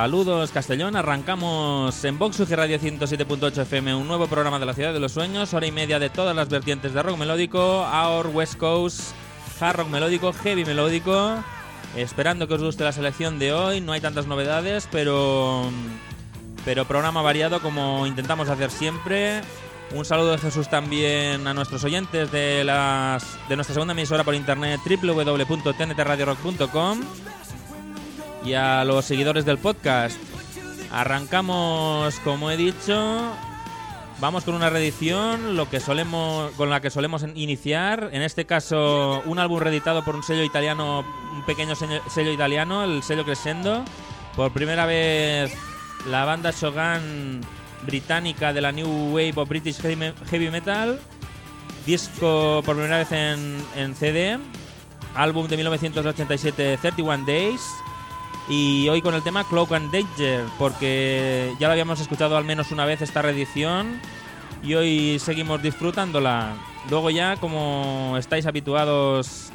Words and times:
Saludos 0.00 0.48
Castellón, 0.50 0.96
arrancamos 0.96 2.02
en 2.06 2.18
Vox 2.18 2.40
UG 2.40 2.48
Radio 2.52 2.78
107.8 2.78 3.60
FM 3.60 3.94
un 3.94 4.08
nuevo 4.08 4.28
programa 4.28 4.58
de 4.58 4.64
la 4.64 4.72
Ciudad 4.72 4.94
de 4.94 4.98
los 4.98 5.12
Sueños, 5.12 5.52
hora 5.52 5.66
y 5.66 5.72
media 5.72 5.98
de 5.98 6.08
todas 6.08 6.34
las 6.34 6.48
vertientes 6.48 6.94
de 6.94 7.02
rock 7.02 7.18
melódico, 7.18 7.82
Our 7.82 8.28
West 8.28 8.56
Coast, 8.56 9.12
hard 9.60 9.76
rock 9.76 9.90
melódico, 9.90 10.32
heavy 10.32 10.64
melódico, 10.64 11.44
esperando 11.96 12.48
que 12.48 12.54
os 12.54 12.62
guste 12.62 12.82
la 12.82 12.92
selección 12.92 13.38
de 13.38 13.52
hoy, 13.52 13.82
no 13.82 13.92
hay 13.92 14.00
tantas 14.00 14.26
novedades, 14.26 14.88
pero, 14.90 15.68
pero 16.64 16.86
programa 16.86 17.20
variado 17.20 17.60
como 17.60 18.06
intentamos 18.06 18.48
hacer 18.48 18.70
siempre. 18.70 19.42
Un 19.94 20.06
saludo 20.06 20.30
de 20.30 20.38
Jesús 20.38 20.70
también 20.70 21.46
a 21.46 21.52
nuestros 21.52 21.84
oyentes 21.84 22.32
de, 22.32 22.64
las, 22.64 23.36
de 23.50 23.56
nuestra 23.56 23.74
segunda 23.74 23.92
emisora 23.92 24.24
por 24.24 24.34
internet 24.34 24.80
www.tntradiorock.com 24.82 27.00
y 28.44 28.54
a 28.54 28.84
los 28.84 29.04
seguidores 29.04 29.44
del 29.44 29.58
podcast. 29.58 30.18
Arrancamos, 30.90 32.18
como 32.20 32.50
he 32.50 32.56
dicho, 32.56 33.32
vamos 34.20 34.44
con 34.44 34.54
una 34.54 34.70
reedición, 34.70 35.56
lo 35.56 35.68
que 35.68 35.80
solemos, 35.80 36.50
con 36.52 36.70
la 36.70 36.80
que 36.80 36.90
solemos 36.90 37.24
iniciar. 37.34 38.10
En 38.12 38.22
este 38.22 38.44
caso, 38.44 39.22
un 39.24 39.38
álbum 39.38 39.60
reeditado 39.60 40.04
por 40.04 40.16
un 40.16 40.22
sello 40.22 40.42
italiano, 40.42 41.04
un 41.32 41.44
pequeño 41.44 41.74
sello, 41.74 42.32
italiano, 42.32 42.84
el 42.84 43.02
sello 43.02 43.24
Crescendo. 43.24 43.84
Por 44.36 44.52
primera 44.52 44.86
vez, 44.86 45.52
la 46.06 46.24
banda 46.24 46.50
Shogun 46.50 47.40
británica 47.86 48.52
de 48.52 48.60
la 48.60 48.72
New 48.72 49.14
Wave 49.14 49.34
of 49.36 49.48
British 49.48 49.80
Heavy 49.80 50.12
Heavy 50.30 50.50
Metal. 50.50 51.00
Disco 51.86 52.62
por 52.64 52.76
primera 52.76 52.98
vez 52.98 53.12
en, 53.12 53.56
en 53.76 53.94
CD. 53.94 54.38
Álbum 55.14 55.48
de 55.48 55.56
1987, 55.56 56.78
31 56.80 57.24
Days. 57.26 57.60
Y 58.50 58.88
hoy 58.88 59.00
con 59.00 59.14
el 59.14 59.22
tema 59.22 59.44
Cloak 59.44 59.72
and 59.72 59.92
Danger, 59.92 60.44
porque 60.58 61.54
ya 61.60 61.68
lo 61.68 61.72
habíamos 61.72 62.00
escuchado 62.00 62.36
al 62.36 62.44
menos 62.44 62.72
una 62.72 62.84
vez 62.84 63.00
esta 63.00 63.22
reedición 63.22 64.00
y 64.62 64.74
hoy 64.74 65.18
seguimos 65.20 65.62
disfrutándola. 65.62 66.54
Luego 66.90 67.10
ya, 67.10 67.36
como 67.36 68.16
estáis 68.18 68.46
habituados, 68.46 69.52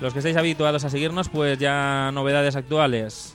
los 0.00 0.12
que 0.12 0.20
estáis 0.20 0.36
habituados 0.36 0.84
a 0.84 0.90
seguirnos, 0.90 1.28
pues 1.28 1.58
ya 1.58 2.10
novedades 2.12 2.54
actuales. 2.54 3.34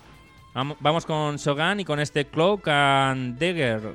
Vam- 0.56 0.78
Vamos 0.80 1.06
con 1.06 1.36
Shogun 1.36 1.82
y 1.82 1.86
con 1.86 2.00
este 2.00 2.26
Cloak 2.26 2.68
and 2.70 3.38
Dagger. 3.38 3.94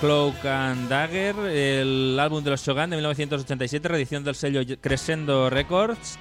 Cloak 0.00 0.44
and 0.44 0.88
Dagger, 0.88 1.36
el 1.46 2.18
álbum 2.20 2.42
de 2.42 2.50
los 2.50 2.62
Shogun 2.64 2.90
de 2.90 2.96
1987, 2.96 3.88
reedición 3.88 4.24
del 4.24 4.34
sello 4.34 4.60
Crescendo 4.80 5.50
Records. 5.50 6.18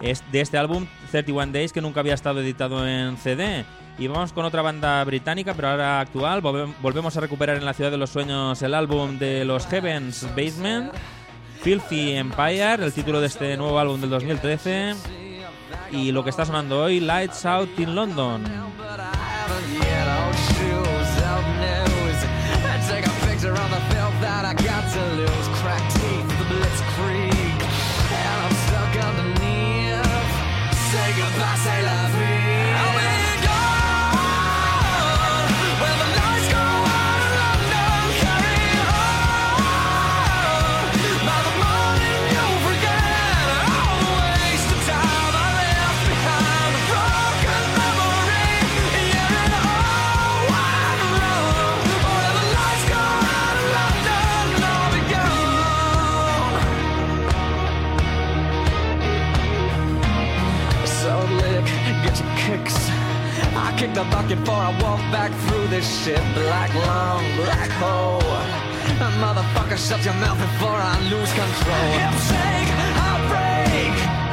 Es 0.00 0.22
de 0.32 0.40
este 0.40 0.58
álbum, 0.58 0.86
31 1.10 1.52
Days, 1.52 1.72
que 1.72 1.80
nunca 1.80 2.00
había 2.00 2.14
estado 2.14 2.40
editado 2.40 2.86
en 2.86 3.16
CD. 3.16 3.64
Y 3.98 4.08
vamos 4.08 4.32
con 4.32 4.44
otra 4.44 4.60
banda 4.62 5.02
británica, 5.04 5.54
pero 5.54 5.68
ahora 5.68 6.00
actual. 6.00 6.42
Volve- 6.42 6.72
Volvemos 6.82 7.16
a 7.16 7.20
recuperar 7.20 7.56
en 7.56 7.64
la 7.64 7.72
ciudad 7.74 7.90
de 7.90 7.96
los 7.96 8.10
sueños 8.10 8.60
el 8.62 8.74
álbum 8.74 9.18
de 9.18 9.44
los 9.44 9.66
Heavens 9.66 10.26
Basement, 10.36 10.92
Filthy 11.62 12.12
Empire, 12.12 12.74
el 12.84 12.92
título 12.92 13.20
de 13.20 13.26
este 13.28 13.56
nuevo 13.56 13.78
álbum 13.78 14.00
del 14.00 14.10
2013. 14.10 14.94
Y 15.92 16.12
lo 16.12 16.22
que 16.24 16.30
está 16.30 16.44
sonando 16.44 16.82
hoy, 16.82 17.00
Lights 17.00 17.46
Out 17.46 17.78
in 17.78 17.94
London. 17.94 18.42
I 64.66 64.70
walk 64.82 64.98
back 65.12 65.30
through 65.46 65.68
this 65.68 65.86
shit. 66.02 66.18
Black 66.34 66.74
lung, 66.74 67.22
black 67.36 67.70
hole. 67.78 68.18
Motherfucker, 69.22 69.78
shut 69.78 70.04
your 70.04 70.14
mouth 70.14 70.40
before 70.40 70.74
I 70.74 70.98
lose 71.08 71.32
control. 71.32 71.90
Hips 72.02 72.26
shake, 72.26 72.72
I 72.98 73.12
break. 73.30 74.25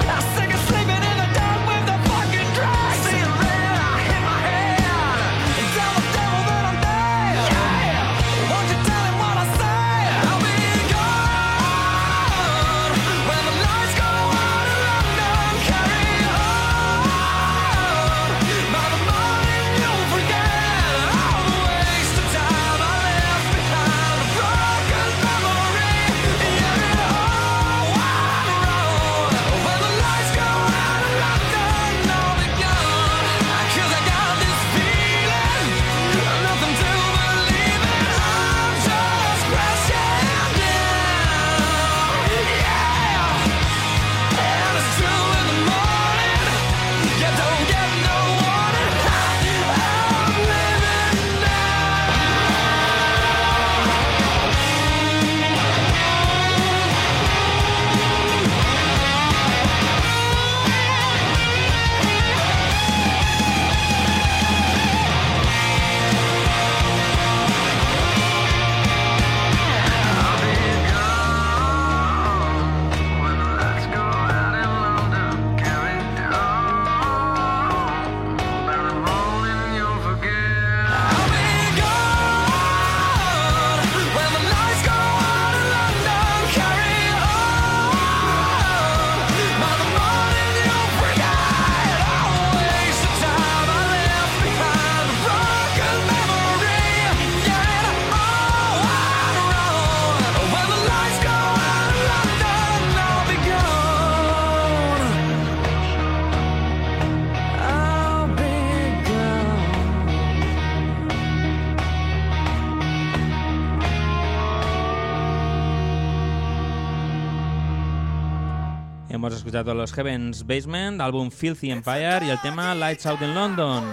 Escuchado 119.53 119.71
a 119.73 119.75
los 119.75 119.93
Heavens 119.93 120.47
Basement, 120.47 120.99
álbum 120.99 121.29
Filthy 121.29 121.69
Empire 121.69 122.25
y 122.25 122.31
el 122.31 122.41
tema 122.41 122.73
Lights 122.73 123.05
Out 123.05 123.21
in 123.21 123.35
London. 123.35 123.83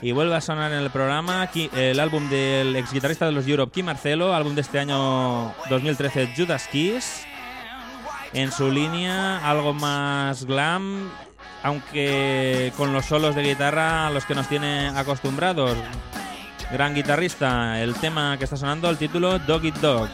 Y 0.00 0.12
vuelve 0.12 0.34
a 0.34 0.40
sonar 0.40 0.72
en 0.72 0.78
el 0.78 0.88
programa 0.88 1.50
el 1.76 2.00
álbum 2.00 2.30
del 2.30 2.74
ex 2.74 2.90
guitarrista 2.90 3.26
de 3.26 3.32
los 3.32 3.46
Europe, 3.46 3.70
Kim 3.70 3.84
Marcelo, 3.84 4.32
álbum 4.32 4.54
de 4.54 4.62
este 4.62 4.78
año 4.78 5.54
2013, 5.68 6.32
Judas 6.34 6.66
Kiss. 6.68 7.26
En 8.32 8.50
su 8.50 8.70
línea, 8.70 9.46
algo 9.46 9.74
más 9.74 10.46
glam, 10.46 11.10
aunque 11.62 12.72
con 12.78 12.94
los 12.94 13.04
solos 13.04 13.34
de 13.34 13.42
guitarra 13.42 14.06
a 14.06 14.10
los 14.10 14.24
que 14.24 14.34
nos 14.34 14.48
tiene 14.48 14.88
acostumbrados. 14.88 15.76
Gran 16.72 16.94
guitarrista, 16.94 17.82
el 17.82 17.92
tema 17.96 18.38
que 18.38 18.44
está 18.44 18.56
sonando, 18.56 18.88
el 18.88 18.96
título 18.96 19.38
Dog 19.38 19.66
Eat 19.66 19.76
Dog. 19.80 20.08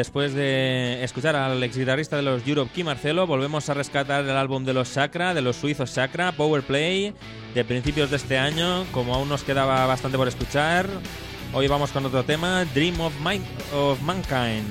después 0.00 0.32
de 0.32 1.04
escuchar 1.04 1.36
al 1.36 1.62
ex 1.62 1.76
guitarrista 1.76 2.16
de 2.16 2.22
los 2.22 2.46
Europe 2.48 2.70
Key 2.74 2.84
Marcelo, 2.84 3.26
volvemos 3.26 3.68
a 3.68 3.74
rescatar 3.74 4.24
el 4.24 4.30
álbum 4.30 4.64
de 4.64 4.72
los 4.72 4.88
Sacra, 4.88 5.34
de 5.34 5.42
los 5.42 5.56
suizos 5.56 5.90
Sacra, 5.90 6.32
Power 6.32 6.62
Play, 6.62 7.12
de 7.54 7.64
principios 7.66 8.08
de 8.08 8.16
este 8.16 8.38
año, 8.38 8.86
como 8.92 9.14
aún 9.14 9.28
nos 9.28 9.42
quedaba 9.42 9.84
bastante 9.84 10.16
por 10.16 10.26
escuchar. 10.26 10.88
Hoy 11.52 11.68
vamos 11.68 11.90
con 11.90 12.06
otro 12.06 12.24
tema, 12.24 12.64
Dream 12.72 12.98
of, 12.98 13.12
of 13.74 14.00
Mankind. 14.00 14.64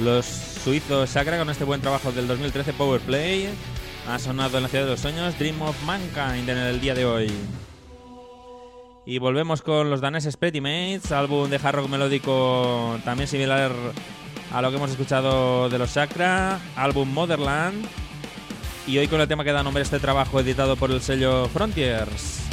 Los 0.00 0.24
suizos 0.24 1.10
Sacra 1.10 1.36
con 1.36 1.50
este 1.50 1.64
buen 1.64 1.82
trabajo 1.82 2.10
del 2.10 2.26
2013 2.26 2.72
Powerplay 2.72 3.50
ha 4.08 4.18
sonado 4.18 4.56
en 4.56 4.62
la 4.62 4.68
ciudad 4.70 4.84
de 4.84 4.90
los 4.92 5.00
sueños 5.00 5.38
Dream 5.38 5.60
of 5.60 5.76
Mankind 5.84 6.48
en 6.48 6.56
el 6.56 6.80
día 6.80 6.94
de 6.94 7.04
hoy. 7.04 7.30
Y 9.04 9.18
volvemos 9.18 9.60
con 9.60 9.90
los 9.90 10.00
daneses 10.00 10.38
Pretty 10.38 10.62
Mates, 10.62 11.12
álbum 11.12 11.50
de 11.50 11.56
hard 11.62 11.76
rock 11.76 11.88
melódico 11.90 12.98
también 13.04 13.28
similar 13.28 13.72
a 14.50 14.62
lo 14.62 14.70
que 14.70 14.76
hemos 14.76 14.90
escuchado 14.90 15.68
de 15.68 15.78
los 15.78 15.90
Sacra, 15.90 16.60
álbum 16.76 17.12
Motherland. 17.12 17.84
Y 18.86 18.96
hoy 18.96 19.06
con 19.06 19.20
el 19.20 19.28
tema 19.28 19.44
que 19.44 19.52
da 19.52 19.62
nombre 19.62 19.82
este 19.82 19.98
trabajo 19.98 20.40
editado 20.40 20.76
por 20.76 20.90
el 20.90 21.02
sello 21.02 21.46
Frontiers. 21.48 22.49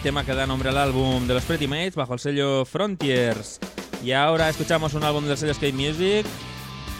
Tema 0.00 0.24
que 0.24 0.34
da 0.34 0.46
nombre 0.46 0.70
al 0.70 0.78
álbum 0.78 1.26
de 1.26 1.34
los 1.34 1.44
Pretty 1.44 1.66
Mates 1.66 1.94
bajo 1.94 2.14
el 2.14 2.20
sello 2.20 2.64
Frontiers. 2.64 3.60
Y 4.02 4.12
ahora 4.12 4.48
escuchamos 4.48 4.94
un 4.94 5.04
álbum 5.04 5.26
del 5.26 5.36
sello 5.36 5.54
Skate 5.54 5.74
Music, 5.74 6.26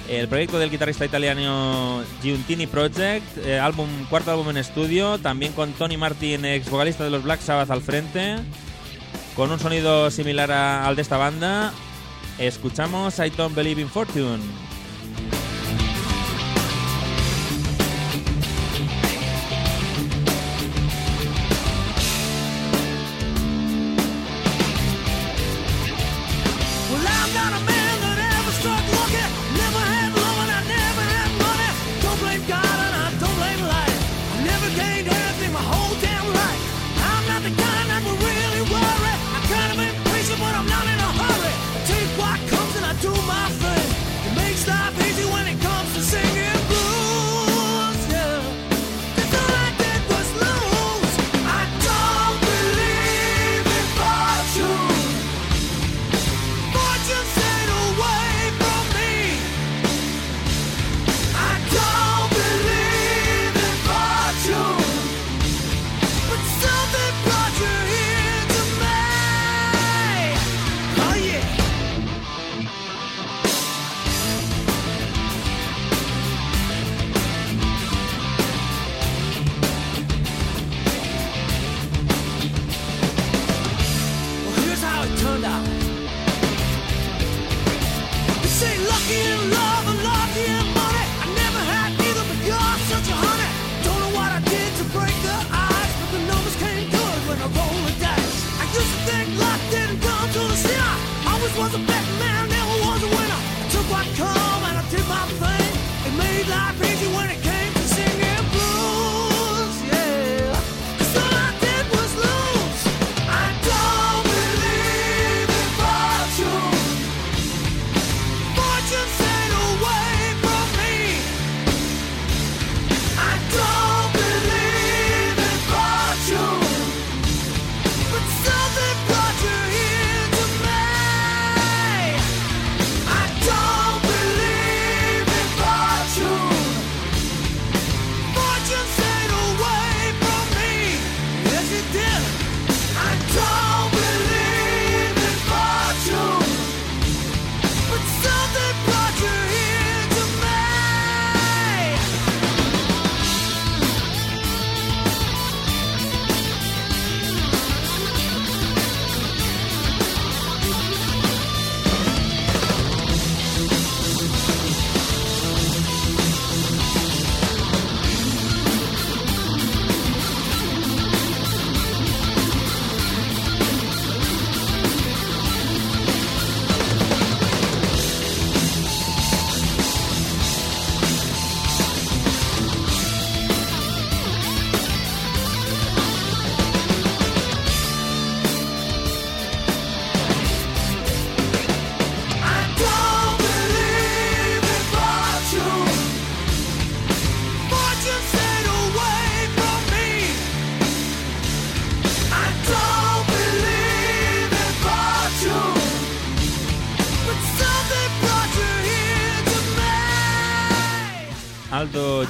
el 0.09 0.29
proyecto 0.29 0.59
del 0.59 0.71
guitarrista 0.71 1.05
italiano 1.05 2.03
Giuntini 2.23 2.67
Project, 2.67 3.39
eh, 3.45 3.59
álbum, 3.59 3.89
cuarto 4.11 4.31
álbum 4.31 4.51
en 4.51 4.59
estudio, 4.59 5.19
también 5.19 5.53
con 5.53 5.73
Tony 5.73 5.97
Martin, 5.97 6.45
ex 6.45 6.69
vocalista 6.69 7.05
de 7.05 7.11
los 7.11 7.23
Black 7.23 7.41
Sabbath 7.41 7.71
al 7.71 7.83
frente, 7.83 8.37
con 9.35 9.51
un 9.51 9.59
sonido 9.59 10.11
similar 10.11 10.53
al 10.53 10.95
de 10.95 11.03
esta 11.03 11.17
banda. 11.17 11.73
Escuchamos 12.39 13.19
I 13.19 13.31
Don't 13.31 13.55
Believe 13.55 13.81
in 13.81 13.89
Fortune. 13.89 14.72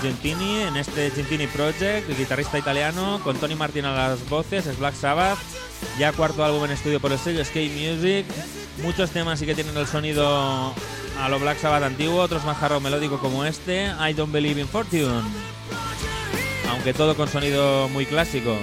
Gentini 0.02 0.62
en 0.62 0.76
este 0.76 1.12
Gentini 1.12 1.46
Project, 1.46 2.10
el 2.10 2.16
guitarrista 2.16 2.58
italiano, 2.58 3.20
con 3.22 3.36
Tony 3.36 3.54
Martin 3.54 3.84
a 3.84 3.92
las 3.92 4.28
voces, 4.28 4.66
es 4.66 4.76
Black 4.76 4.94
Sabbath, 4.94 5.38
ya 5.96 6.12
cuarto 6.12 6.44
álbum 6.44 6.64
en 6.64 6.72
estudio 6.72 6.98
por 6.98 7.12
el 7.12 7.18
sello 7.18 7.44
Skate 7.44 7.72
Music. 7.72 8.26
Muchos 8.82 9.10
temas 9.10 9.38
sí 9.38 9.46
que 9.46 9.54
tienen 9.54 9.76
el 9.76 9.86
sonido 9.86 10.74
a 11.20 11.28
lo 11.28 11.38
Black 11.38 11.58
Sabbath 11.58 11.84
antiguo, 11.84 12.20
otros 12.20 12.44
más 12.44 12.60
hard 12.60 12.72
rock 12.72 12.82
melódico 12.82 13.18
como 13.18 13.44
este, 13.44 13.92
I 14.00 14.12
Don't 14.12 14.32
Believe 14.32 14.60
in 14.60 14.66
Fortune. 14.66 15.22
Aunque 16.68 16.92
todo 16.92 17.14
con 17.14 17.28
sonido 17.28 17.88
muy 17.88 18.04
clásico. 18.04 18.58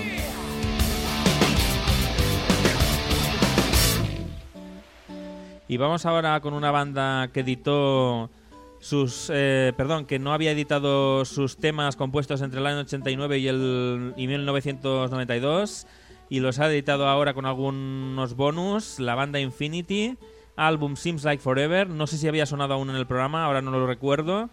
Y 5.70 5.78
vamos 5.78 6.06
ahora 6.06 6.40
con 6.42 6.54
una 6.54 6.72
banda 6.72 7.30
que 7.32 7.42
editó 7.42 8.30
sus 8.80 9.30
eh, 9.34 9.74
perdón 9.76 10.06
que 10.06 10.20
no 10.20 10.34
había 10.34 10.52
editado 10.52 11.26
sus 11.26 11.58
temas 11.58 11.96
compuestos 11.96 12.42
entre 12.42 12.60
el 12.60 12.68
año 12.68 12.80
89 12.80 13.38
y 13.38 13.48
el 13.48 14.14
y 14.16 14.28
1992 14.28 15.88
y 16.30 16.40
los 16.40 16.60
ha 16.60 16.72
editado 16.72 17.08
ahora 17.08 17.34
con 17.34 17.46
algunos 17.46 18.36
bonus 18.36 19.00
la 19.00 19.16
banda 19.16 19.40
Infinity 19.40 20.18
álbum 20.56 20.96
Seems 20.96 21.24
Like 21.24 21.42
Forever 21.42 21.90
no 21.90 22.08
sé 22.08 22.18
si 22.18 22.28
había 22.28 22.46
sonado 22.46 22.74
aún 22.74 22.90
en 22.90 22.96
el 22.96 23.08
programa 23.08 23.46
ahora 23.46 23.62
no 23.62 23.72
lo 23.72 23.86
recuerdo. 23.86 24.50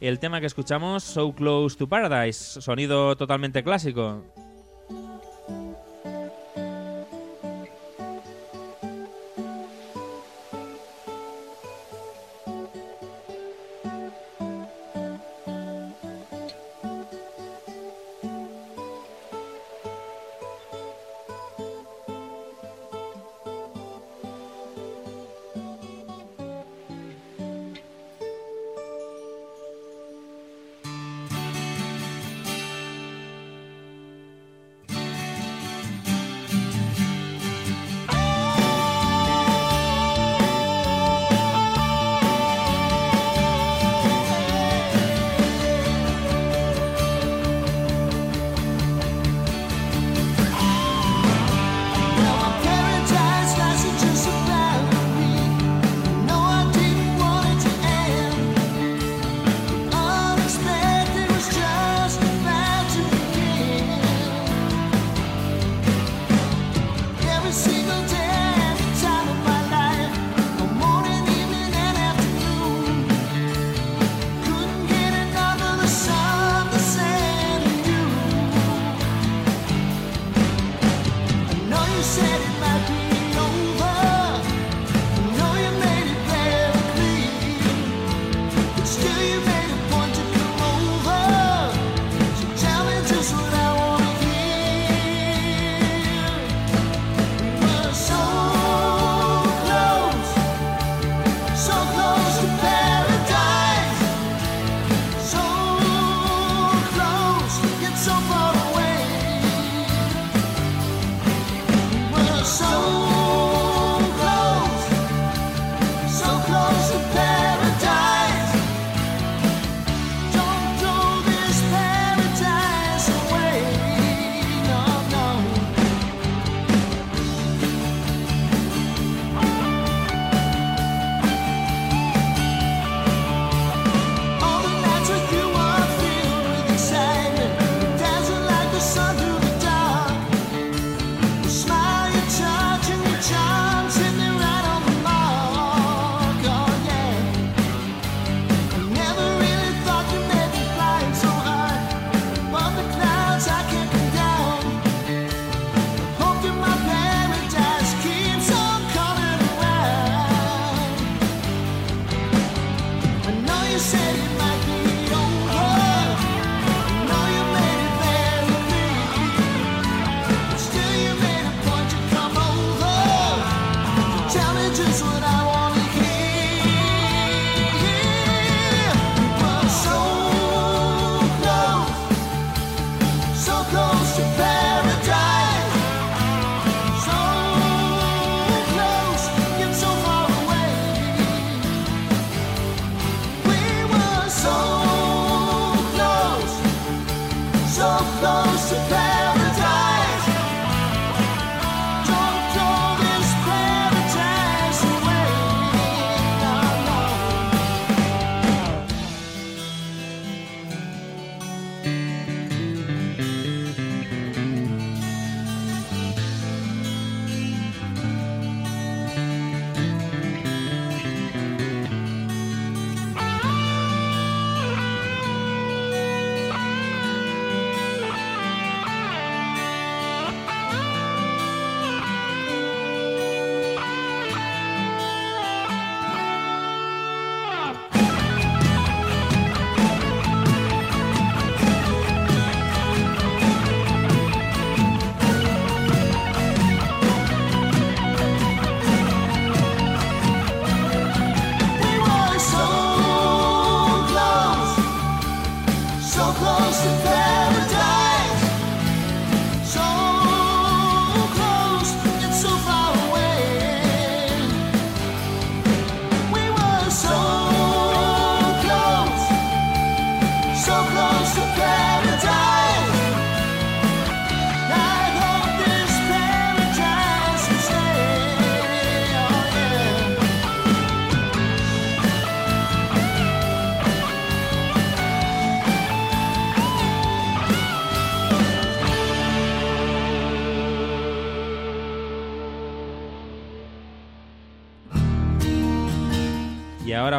El 0.00 0.18
tema 0.18 0.40
que 0.40 0.46
escuchamos 0.46 1.02
So 1.02 1.32
Close 1.34 1.76
to 1.78 1.88
Paradise 1.88 2.60
sonido 2.60 3.16
totalmente 3.16 3.62
clásico 3.62 4.22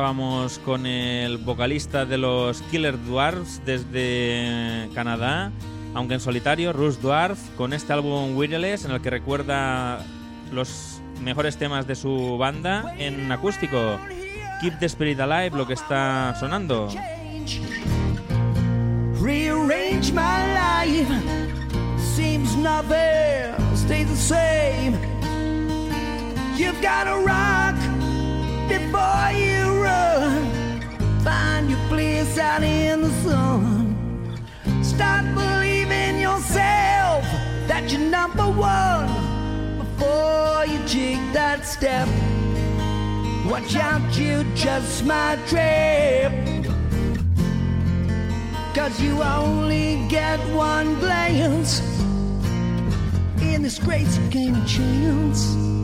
estábamos 0.05 0.59
con 0.59 0.85
el 0.85 1.39
vocalista 1.39 2.05
de 2.05 2.19
los 2.19 2.61
Killer 2.69 2.95
Dwarfs 3.05 3.59
desde 3.65 4.87
Canadá, 4.93 5.51
aunque 5.95 6.13
en 6.13 6.19
solitario, 6.19 6.73
Rush 6.73 6.97
Dwarf, 6.97 7.39
con 7.57 7.73
este 7.73 7.91
álbum 7.91 8.37
Wireless 8.37 8.85
en 8.85 8.91
el 8.91 9.01
que 9.01 9.09
recuerda 9.09 10.05
los 10.51 11.01
mejores 11.23 11.57
temas 11.57 11.87
de 11.87 11.95
su 11.95 12.37
banda 12.37 12.93
en 12.99 13.31
acústico. 13.31 13.99
Keep 14.61 14.77
the 14.77 14.85
Spirit 14.85 15.19
Alive, 15.19 15.57
lo 15.57 15.65
que 15.65 15.73
está 15.73 16.35
sonando. 16.39 16.87
Rearrange 19.19 20.13
my 20.13 20.45
life. 20.53 21.09
Seems 22.15 22.55
nothing 22.57 23.55
stays 23.75 24.07
the 24.07 24.15
same. 24.15 24.93
You've 26.55 26.79
got 26.79 27.07
a 27.07 27.17
rock. 27.25 27.94
boy, 28.95 29.29
you 29.47 29.83
run. 29.83 30.81
Find 31.23 31.69
your 31.69 31.83
place 31.89 32.37
out 32.37 32.63
in 32.63 33.01
the 33.01 33.13
sun. 33.25 34.43
Start 34.83 35.25
believing 35.35 36.19
yourself 36.19 37.23
that 37.69 37.83
you're 37.91 38.09
number 38.19 38.47
one 38.49 39.09
before 39.81 40.65
you 40.71 40.79
take 40.87 41.23
that 41.33 41.65
step. 41.65 42.07
Watch 43.51 43.75
out, 43.75 44.05
you 44.17 44.43
just 44.55 45.05
might 45.05 45.39
trip. 45.51 46.33
Cause 48.73 48.95
you 49.01 49.21
only 49.21 50.05
get 50.09 50.39
one 50.53 50.95
glance 50.99 51.79
in 53.41 53.61
this 53.61 53.79
great 53.79 54.11
game 54.29 54.55
of 54.55 54.67
chance. 54.67 55.74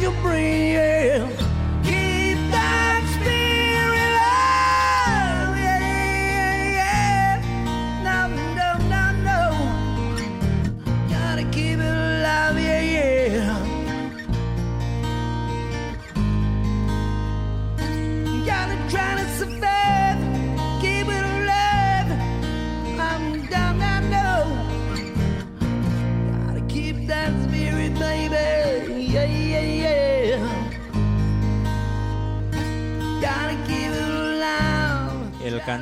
Sparking 0.00 0.76
out 0.76 1.30
your 1.30 1.39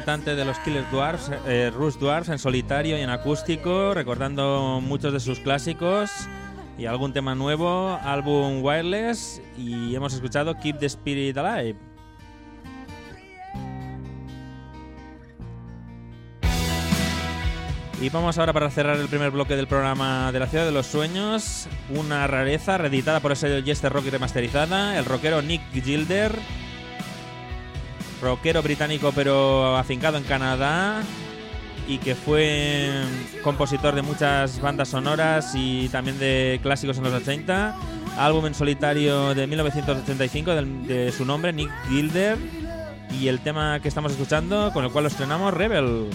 cantante 0.09 0.37
de 0.37 0.45
los 0.47 0.59
Killer 0.61 0.91
Dwarfs, 0.91 1.31
eh, 1.47 1.71
Rush 1.71 1.97
Dwarfs, 1.97 2.31
en 2.31 2.39
solitario 2.39 2.97
y 2.97 3.03
en 3.03 3.11
acústico, 3.11 3.93
recordando 3.93 4.81
muchos 4.83 5.13
de 5.13 5.21
sus 5.21 5.39
clásicos 5.39 6.11
y 6.79 6.87
algún 6.87 7.13
tema 7.13 7.35
nuevo, 7.35 7.99
álbum 8.03 8.65
Wireless, 8.65 9.43
y 9.59 9.95
hemos 9.95 10.15
escuchado 10.15 10.59
Keep 10.59 10.79
the 10.79 10.87
Spirit 10.87 11.37
Alive. 11.37 11.79
Y 18.01 18.09
vamos 18.09 18.39
ahora 18.39 18.55
para 18.55 18.71
cerrar 18.71 18.97
el 18.97 19.09
primer 19.09 19.31
bloque 19.31 19.57
del 19.57 19.67
programa 19.67 20.33
de 20.33 20.39
la 20.39 20.47
Ciudad 20.47 20.65
de 20.65 20.73
los 20.73 20.87
Sueños, 20.87 21.69
una 21.95 22.27
rareza 22.27 22.79
reeditada 22.79 23.21
por 23.21 23.33
ese 23.33 23.63
Jester 23.63 23.93
Rock 23.93 24.07
remasterizada, 24.07 24.97
el 24.99 25.05
rockero 25.05 25.43
Nick 25.43 25.61
Gilder, 25.71 26.33
rockero 28.21 28.63
británico 28.63 29.13
pero 29.15 29.77
afincado 29.77 30.17
en 30.19 30.25
Canadá 30.25 31.03
y 31.87 31.99
que 31.99 32.15
fue 32.15 32.91
compositor 33.43 33.95
de 33.95 34.03
muchas 34.03 34.61
bandas 34.61 34.89
sonoras 34.89 35.53
y 35.55 35.89
también 35.89 36.19
de 36.19 36.61
clásicos 36.63 36.99
en 36.99 37.05
los 37.05 37.15
80. 37.15 37.75
Álbum 38.19 38.47
en 38.47 38.55
solitario 38.55 39.35
de 39.35 39.47
1985 39.47 40.55
del- 40.55 40.87
de 40.87 41.13
su 41.13 41.25
nombre, 41.25 41.53
Nick 41.53 41.71
Gilder. 41.89 42.37
Y 43.19 43.29
el 43.29 43.41
tema 43.41 43.81
que 43.81 43.89
estamos 43.89 44.13
escuchando, 44.13 44.71
con 44.75 44.85
el 44.85 44.91
cual 44.91 45.05
lo 45.05 45.09
estrenamos, 45.09 45.55
Rebel. 45.55 46.09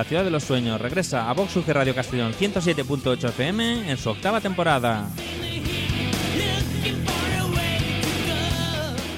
La 0.00 0.04
ciudad 0.04 0.24
de 0.24 0.30
los 0.30 0.44
sueños 0.44 0.80
regresa 0.80 1.28
a 1.28 1.34
Vox 1.34 1.54
UG 1.56 1.68
Radio 1.68 1.94
Castellón 1.94 2.32
107.8 2.32 3.22
FM 3.28 3.90
en 3.90 3.98
su 3.98 4.08
octava 4.08 4.40
temporada. 4.40 5.06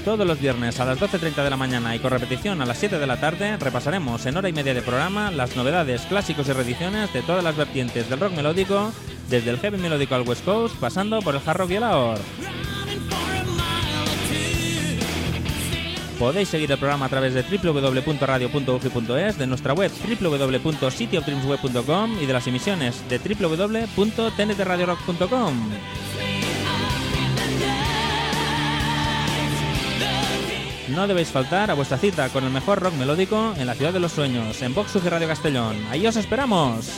Todos 0.04 0.26
los 0.26 0.40
viernes 0.40 0.80
a 0.80 0.84
las 0.84 0.98
12.30 0.98 1.44
de 1.44 1.50
la 1.50 1.56
mañana 1.56 1.94
y 1.94 2.00
con 2.00 2.10
repetición 2.10 2.60
a 2.60 2.66
las 2.66 2.78
7 2.78 2.98
de 2.98 3.06
la 3.06 3.20
tarde 3.20 3.56
repasaremos 3.58 4.26
en 4.26 4.36
hora 4.36 4.48
y 4.48 4.52
media 4.52 4.74
de 4.74 4.82
programa 4.82 5.30
las 5.30 5.54
novedades, 5.54 6.02
clásicos 6.02 6.48
y 6.48 6.52
reediciones 6.52 7.12
de 7.12 7.22
todas 7.22 7.44
las 7.44 7.56
vertientes 7.56 8.10
del 8.10 8.18
rock 8.18 8.32
melódico, 8.32 8.90
desde 9.30 9.50
el 9.50 9.60
heavy 9.60 9.78
melódico 9.78 10.16
al 10.16 10.28
West 10.28 10.44
Coast, 10.44 10.74
pasando 10.80 11.22
por 11.22 11.36
el 11.36 11.42
hard 11.46 11.58
rock 11.58 11.70
y 11.70 11.76
el 11.76 11.84
AOR. 11.84 12.18
Podéis 16.22 16.50
seguir 16.50 16.70
el 16.70 16.78
programa 16.78 17.06
a 17.06 17.08
través 17.08 17.34
de 17.34 17.42
www.radio.ugi.es, 17.42 19.38
de 19.38 19.46
nuestra 19.48 19.74
web 19.74 19.90
www.cityofdreamsweb.com 20.20 22.22
y 22.22 22.26
de 22.26 22.32
las 22.32 22.46
emisiones 22.46 23.02
de 23.08 23.18
www.tntradiorock.com. 23.18 25.70
No 30.90 31.08
debéis 31.08 31.30
faltar 31.30 31.72
a 31.72 31.74
vuestra 31.74 31.98
cita 31.98 32.28
con 32.28 32.44
el 32.44 32.50
mejor 32.50 32.78
rock 32.78 32.94
melódico 32.94 33.54
en 33.58 33.66
la 33.66 33.74
ciudad 33.74 33.92
de 33.92 33.98
los 33.98 34.12
sueños, 34.12 34.62
en 34.62 34.74
Vox 34.74 35.04
Radio 35.04 35.26
Castellón. 35.26 35.74
¡Ahí 35.90 36.06
os 36.06 36.14
esperamos! 36.14 36.88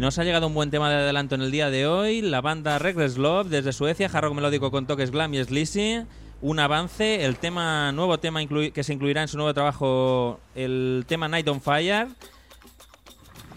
Nos 0.00 0.18
ha 0.18 0.24
llegado 0.24 0.46
un 0.46 0.54
buen 0.54 0.70
tema 0.70 0.88
de 0.88 0.96
adelanto 0.96 1.34
en 1.34 1.42
el 1.42 1.50
día 1.50 1.68
de 1.68 1.86
hoy. 1.86 2.22
La 2.22 2.40
banda 2.40 2.78
Reckless 2.78 3.18
Love 3.18 3.48
desde 3.48 3.74
Suecia, 3.74 4.08
hard 4.10 4.24
rock 4.24 4.34
melódico 4.34 4.70
con 4.70 4.86
toques 4.86 5.10
glam 5.10 5.34
y 5.34 5.44
sleazy. 5.44 6.06
Un 6.40 6.58
avance, 6.58 7.26
el 7.26 7.36
tema 7.36 7.92
nuevo 7.92 8.18
tema 8.18 8.40
que 8.46 8.82
se 8.82 8.94
incluirá 8.94 9.20
en 9.20 9.28
su 9.28 9.36
nuevo 9.36 9.52
trabajo, 9.52 10.40
el 10.54 11.04
tema 11.06 11.28
Night 11.28 11.46
on 11.48 11.60
Fire. 11.60 12.08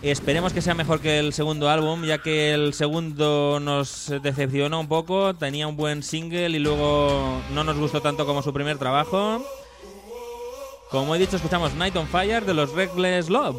Esperemos 0.01 0.51
que 0.51 0.61
sea 0.61 0.73
mejor 0.73 0.99
que 0.99 1.17
el 1.17 1.31
segundo 1.31 1.69
álbum, 1.69 2.03
ya 2.03 2.17
que 2.17 2.53
el 2.53 2.73
segundo 2.73 3.61
nos 3.61 4.11
decepcionó 4.21 4.81
un 4.81 4.89
poco. 4.89 5.33
Tenía 5.35 5.65
un 5.65 5.77
buen 5.77 6.03
single 6.03 6.49
y 6.49 6.59
luego 6.59 7.41
no 7.53 7.63
nos 7.63 7.77
gustó 7.77 8.01
tanto 8.01 8.25
como 8.25 8.43
su 8.43 8.51
primer 8.51 8.77
trabajo. 8.77 9.41
Como 10.91 11.15
he 11.15 11.19
dicho, 11.19 11.37
escuchamos 11.37 11.73
Night 11.75 11.95
on 11.95 12.05
Fire 12.05 12.43
de 12.43 12.53
los 12.53 12.73
Reckless 12.73 13.29
Love. 13.29 13.55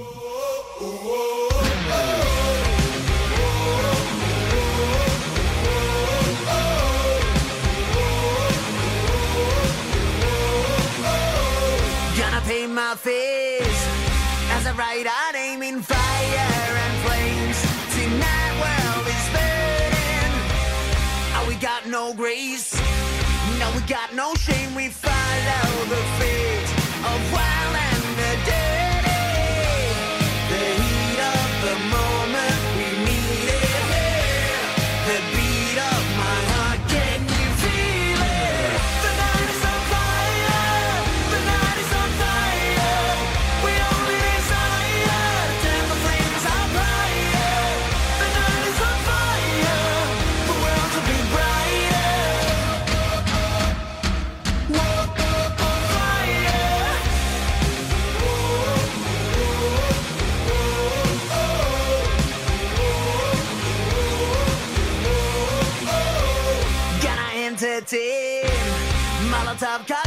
My 12.74 12.96
face 12.96 13.86
as 14.50 14.66
I 14.66 14.72
ride 14.76 15.06
out 15.06 15.36
aiming 15.36 15.80
fire 15.80 16.74
and 16.84 16.94
flames. 17.06 17.58
Tonight 17.94 18.54
world 18.62 19.06
is 19.06 19.26
burning. 19.36 20.34
Oh, 21.36 21.44
we 21.46 21.54
got 21.54 21.86
no 21.86 22.12
grace. 22.14 22.74
No, 23.60 23.70
we 23.76 23.80
got 23.82 24.12
no 24.12 24.34
shame. 24.34 24.74
We 24.74 24.88
follow 24.88 25.84
the 25.88 26.02
fate 26.18 26.53
top 69.64 69.86
cop. 69.88 70.03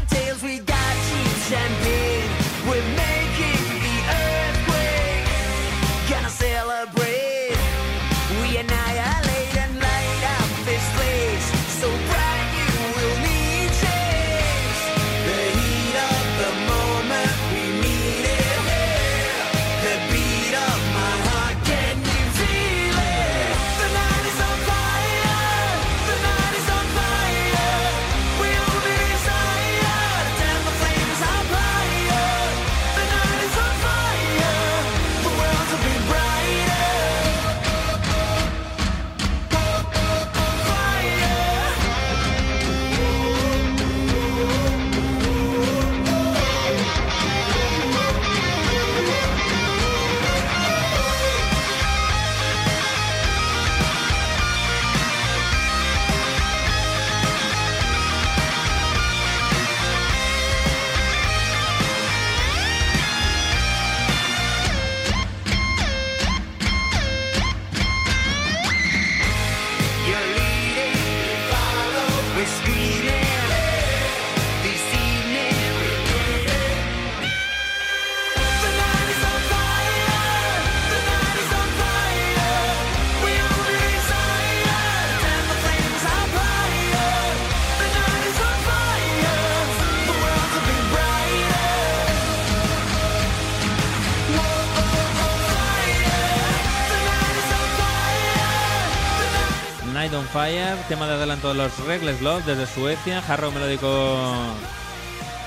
Tema 100.88 101.07
de 101.07 101.13
adelanto 101.15 101.49
de 101.49 101.55
los 101.55 101.77
Reckless 101.85 102.21
Love 102.21 102.45
desde 102.45 102.65
Suecia, 102.65 103.21
jarro 103.21 103.51
melódico 103.51 104.27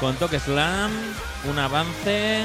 con 0.01 0.14
toque 0.16 0.38
slam, 0.38 0.91
un 1.51 1.59
avance, 1.59 2.45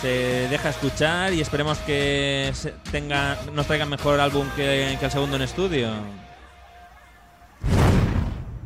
se 0.00 0.08
deja 0.48 0.70
escuchar 0.70 1.32
y 1.32 1.40
esperemos 1.40 1.78
que 1.78 2.52
tenga, 2.90 3.38
nos 3.54 3.66
traigan 3.66 3.88
mejor 3.88 4.20
álbum 4.20 4.46
que, 4.56 4.92
el 4.94 5.10
segundo 5.10 5.36
en 5.36 5.42
estudio. 5.42 5.88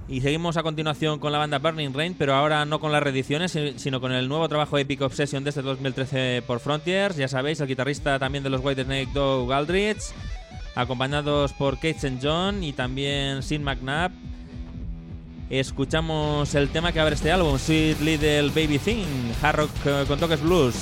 Y 0.07 0.21
seguimos 0.21 0.57
a 0.57 0.63
continuación 0.63 1.19
con 1.19 1.33
la 1.33 1.39
banda 1.39 1.59
Burning 1.59 1.93
Rain, 1.95 2.15
pero 2.19 2.35
ahora 2.35 2.65
no 2.67 2.79
con 2.79 2.93
las 2.93 3.03
reediciones, 3.03 3.53
si- 3.53 3.79
sino 3.79 4.01
con 4.01 4.13
el 4.13 4.29
nuevo 4.29 4.49
trabajo 4.49 4.79
Epic 4.79 5.01
Obsession 5.01 5.43
desde 5.43 5.63
2013 5.63 6.43
por 6.47 6.61
Frontiers. 6.61 7.17
Ya 7.17 7.27
sabéis, 7.27 7.61
el 7.61 7.67
guitarrista 7.69 8.19
también 8.19 8.45
de 8.45 8.51
los 8.51 8.61
White 8.63 8.85
Snake, 8.85 9.09
Doug 9.15 9.51
Aldrich, 9.53 9.99
acompañados 10.75 11.53
por 11.53 11.75
Kate 11.77 11.91
St. 11.91 12.19
John 12.23 12.63
y 12.63 12.73
también 12.73 13.43
Sin 13.43 13.63
McNabb. 13.63 14.13
Escuchamos 15.51 16.55
el 16.55 16.71
tema 16.71 16.93
que 16.93 17.01
abre 17.01 17.15
este 17.15 17.31
álbum, 17.31 17.59
Sweet 17.59 18.01
Little 18.01 18.49
Baby 18.49 18.79
Thing, 18.79 19.07
Hard 19.43 19.57
Rock 19.57 19.71
eh, 19.85 20.05
con 20.09 20.19
toques 20.19 20.41
blues. 20.41 20.75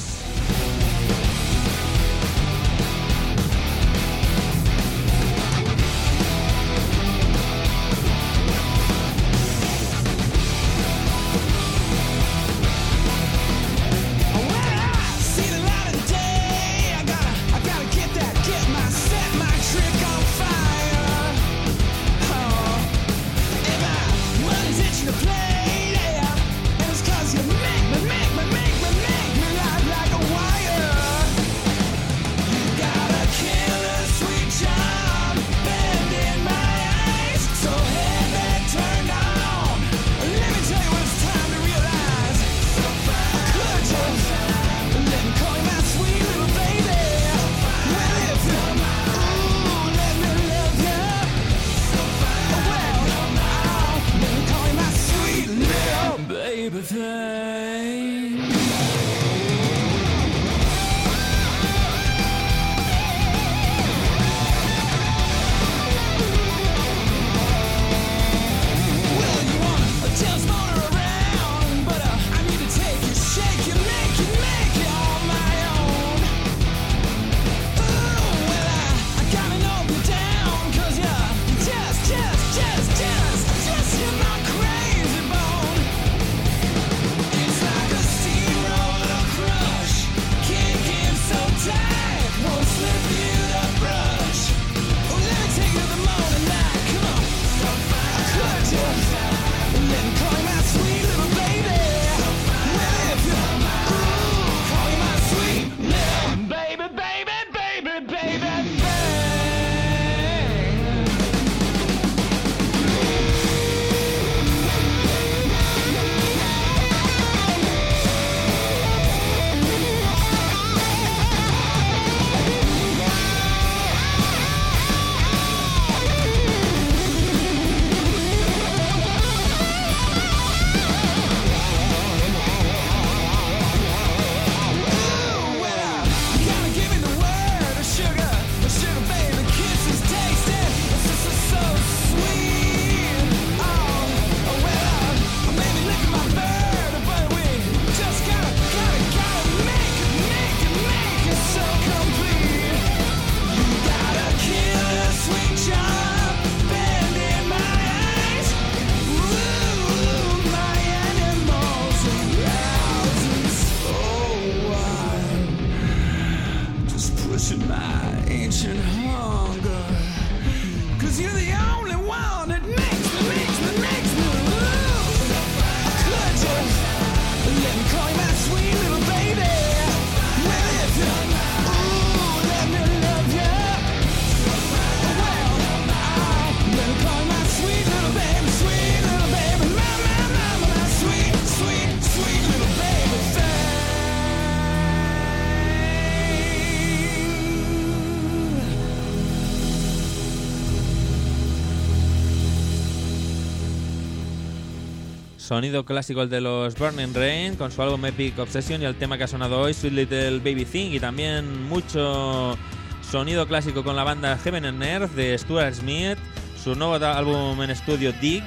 Sonido 205.52 205.84
clásico 205.84 206.22
el 206.22 206.30
de 206.30 206.40
los 206.40 206.74
Burning 206.78 207.12
Rain 207.12 207.56
con 207.56 207.70
su 207.70 207.82
álbum 207.82 208.02
Epic 208.06 208.38
Obsession 208.38 208.80
y 208.80 208.86
el 208.86 208.94
tema 208.94 209.18
que 209.18 209.24
ha 209.24 209.28
sonado 209.28 209.60
hoy, 209.60 209.74
Sweet 209.74 209.92
Little 209.92 210.38
Baby 210.38 210.64
Thing, 210.64 210.92
y 210.92 210.98
también 210.98 211.68
mucho 211.68 212.56
sonido 213.02 213.46
clásico 213.46 213.84
con 213.84 213.94
la 213.94 214.02
banda 214.02 214.38
Heaven 214.38 214.64
and 214.64 214.82
Earth 214.82 215.12
de 215.12 215.36
Stuart 215.36 215.74
Smith, 215.74 216.16
su 216.56 216.74
nuevo 216.74 216.94
álbum 216.94 217.60
en 217.60 217.68
estudio 217.68 218.14
Dig, 218.14 218.42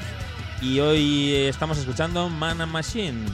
y 0.63 0.79
hoy 0.79 1.31
estamos 1.47 1.77
escuchando 1.77 2.27
Man 2.27 2.59
and 2.59 2.71
Machine. 2.71 3.25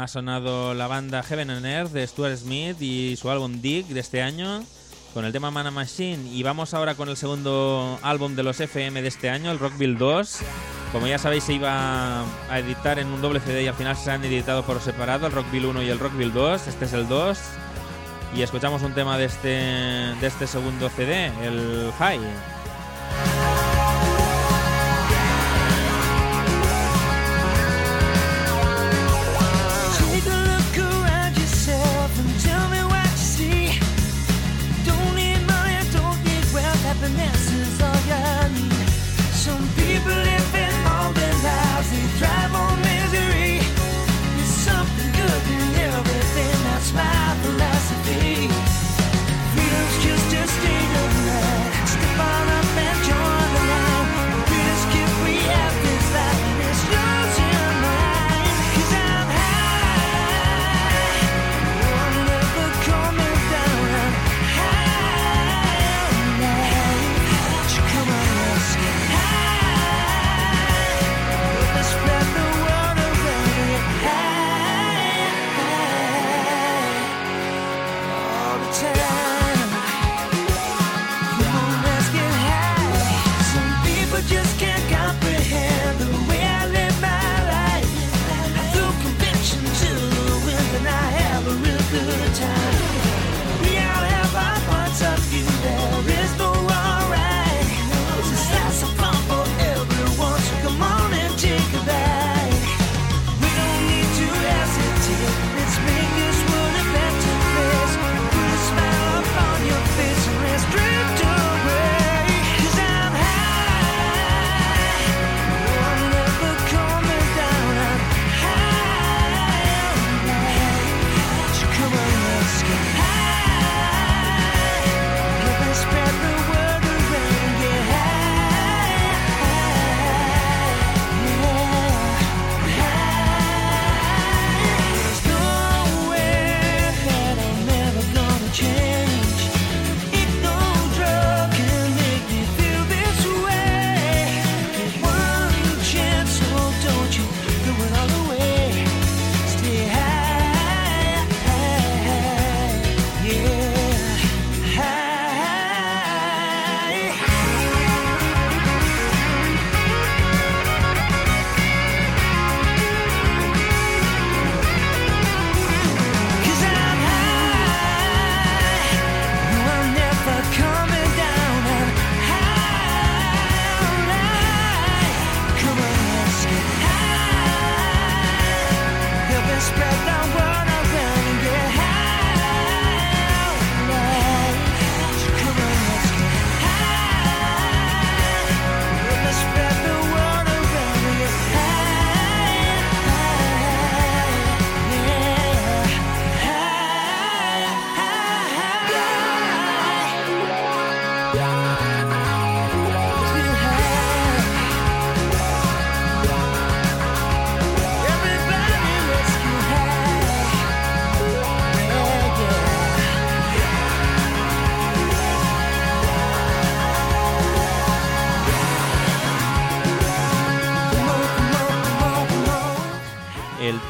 Ha 0.00 0.08
sonado 0.08 0.72
la 0.72 0.86
banda 0.86 1.22
Heaven 1.22 1.50
and 1.50 1.66
Earth 1.66 1.90
de 1.90 2.06
Stuart 2.06 2.34
Smith 2.34 2.80
y 2.80 3.16
su 3.16 3.30
álbum 3.30 3.60
Dig 3.60 3.84
de 3.88 4.00
este 4.00 4.22
año 4.22 4.64
con 5.12 5.26
el 5.26 5.32
tema 5.32 5.50
Mana 5.50 5.70
Machine. 5.70 6.26
Y 6.32 6.42
vamos 6.42 6.72
ahora 6.72 6.94
con 6.94 7.10
el 7.10 7.18
segundo 7.18 7.98
álbum 8.00 8.34
de 8.34 8.42
los 8.42 8.58
FM 8.60 9.02
de 9.02 9.08
este 9.08 9.28
año, 9.28 9.50
el 9.50 9.58
Rockville 9.58 9.96
2. 9.98 10.38
Como 10.92 11.06
ya 11.06 11.18
sabéis, 11.18 11.44
se 11.44 11.52
iba 11.52 12.22
a 12.22 12.58
editar 12.58 12.98
en 12.98 13.08
un 13.08 13.20
doble 13.20 13.40
CD 13.40 13.64
y 13.64 13.66
al 13.66 13.74
final 13.74 13.94
se 13.94 14.10
han 14.10 14.24
editado 14.24 14.64
por 14.64 14.80
separado, 14.80 15.26
el 15.26 15.34
Rockville 15.34 15.66
1 15.66 15.82
y 15.82 15.90
el 15.90 15.98
Rockville 15.98 16.32
2. 16.32 16.66
Este 16.66 16.86
es 16.86 16.94
el 16.94 17.06
2. 17.06 17.38
Y 18.36 18.40
escuchamos 18.40 18.80
un 18.80 18.94
tema 18.94 19.18
de 19.18 19.26
este, 19.26 19.48
de 19.48 20.26
este 20.26 20.46
segundo 20.46 20.88
CD, 20.88 21.26
el 21.44 21.92
High. 21.98 22.20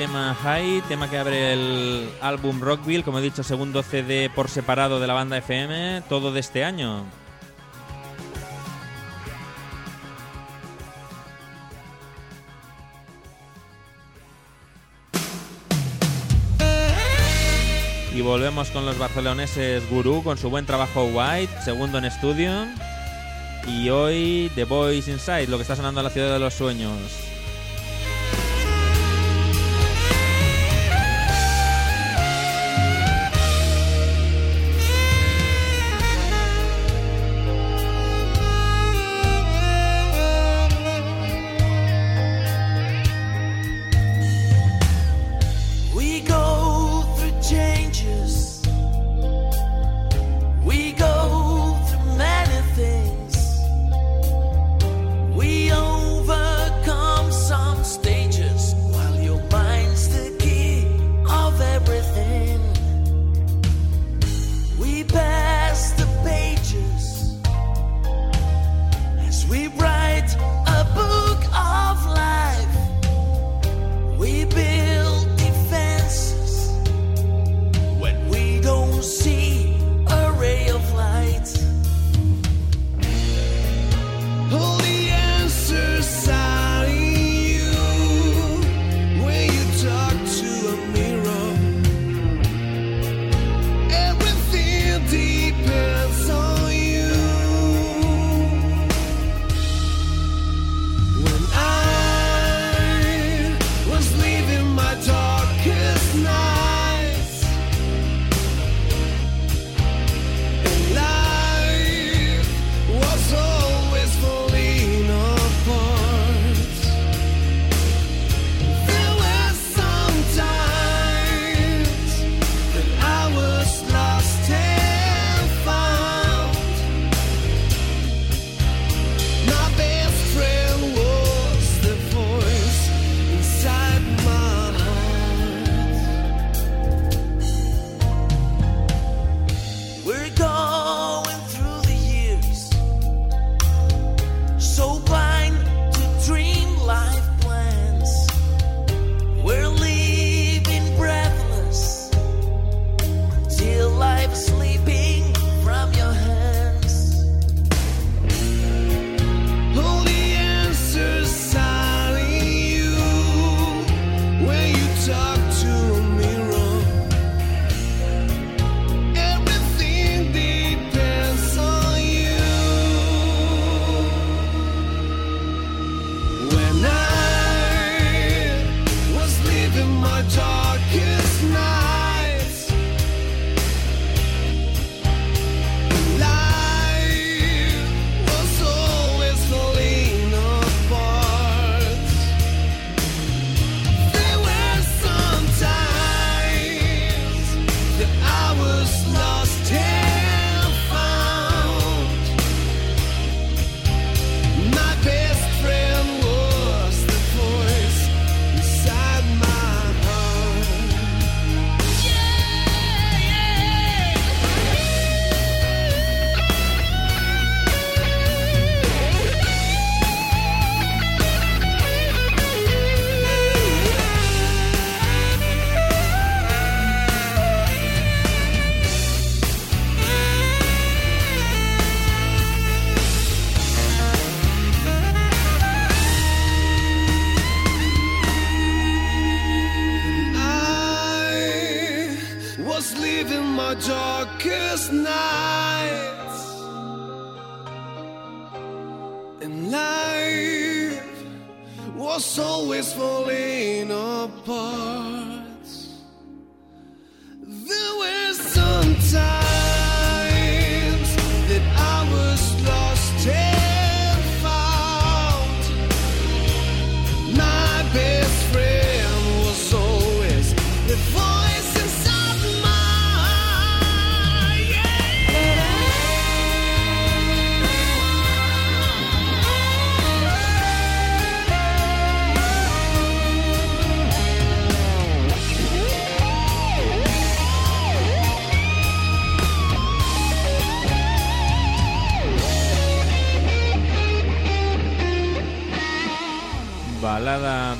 tema 0.00 0.34
High, 0.34 0.80
tema 0.88 1.10
que 1.10 1.18
abre 1.18 1.52
el 1.52 2.08
álbum 2.22 2.58
Rockville, 2.58 3.04
como 3.04 3.18
he 3.18 3.22
dicho, 3.22 3.42
segundo 3.42 3.82
CD 3.82 4.30
por 4.34 4.48
separado 4.48 4.98
de 4.98 5.06
la 5.06 5.12
banda 5.12 5.36
FM, 5.36 6.04
todo 6.08 6.32
de 6.32 6.40
este 6.40 6.64
año. 6.64 7.04
Y 18.16 18.22
volvemos 18.22 18.70
con 18.70 18.86
los 18.86 18.96
barceloneses 18.96 19.86
Guru 19.90 20.22
con 20.24 20.38
su 20.38 20.48
buen 20.48 20.64
trabajo 20.64 21.10
White, 21.12 21.52
segundo 21.62 21.98
en 21.98 22.06
estudio. 22.06 22.50
Y 23.68 23.90
hoy 23.90 24.50
The 24.54 24.64
Boys 24.64 25.08
Inside, 25.08 25.48
lo 25.48 25.58
que 25.58 25.62
está 25.62 25.76
sonando 25.76 26.00
en 26.00 26.04
la 26.04 26.10
ciudad 26.10 26.32
de 26.32 26.38
los 26.38 26.54
sueños. 26.54 27.29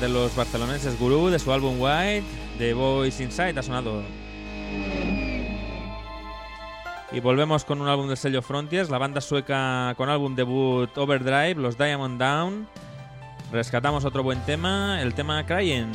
de 0.01 0.09
los 0.09 0.35
barceloneses 0.35 0.99
Guru, 0.99 1.29
de 1.29 1.37
su 1.37 1.53
álbum 1.53 1.79
White, 1.79 2.23
The 2.57 2.73
Voice 2.73 3.23
Inside, 3.23 3.59
ha 3.59 3.61
sonado. 3.61 4.01
Y 7.11 7.19
volvemos 7.19 7.63
con 7.65 7.81
un 7.81 7.87
álbum 7.87 8.07
del 8.07 8.17
sello 8.17 8.41
Frontiers, 8.41 8.89
la 8.89 8.97
banda 8.97 9.21
sueca 9.21 9.93
con 9.95 10.09
álbum 10.09 10.35
debut 10.35 10.89
Overdrive, 10.97 11.55
los 11.55 11.77
Diamond 11.77 12.19
Down. 12.19 12.67
Rescatamos 13.51 14.03
otro 14.03 14.23
buen 14.23 14.39
tema, 14.41 14.99
el 15.01 15.13
tema 15.13 15.45
Crying. 15.45 15.91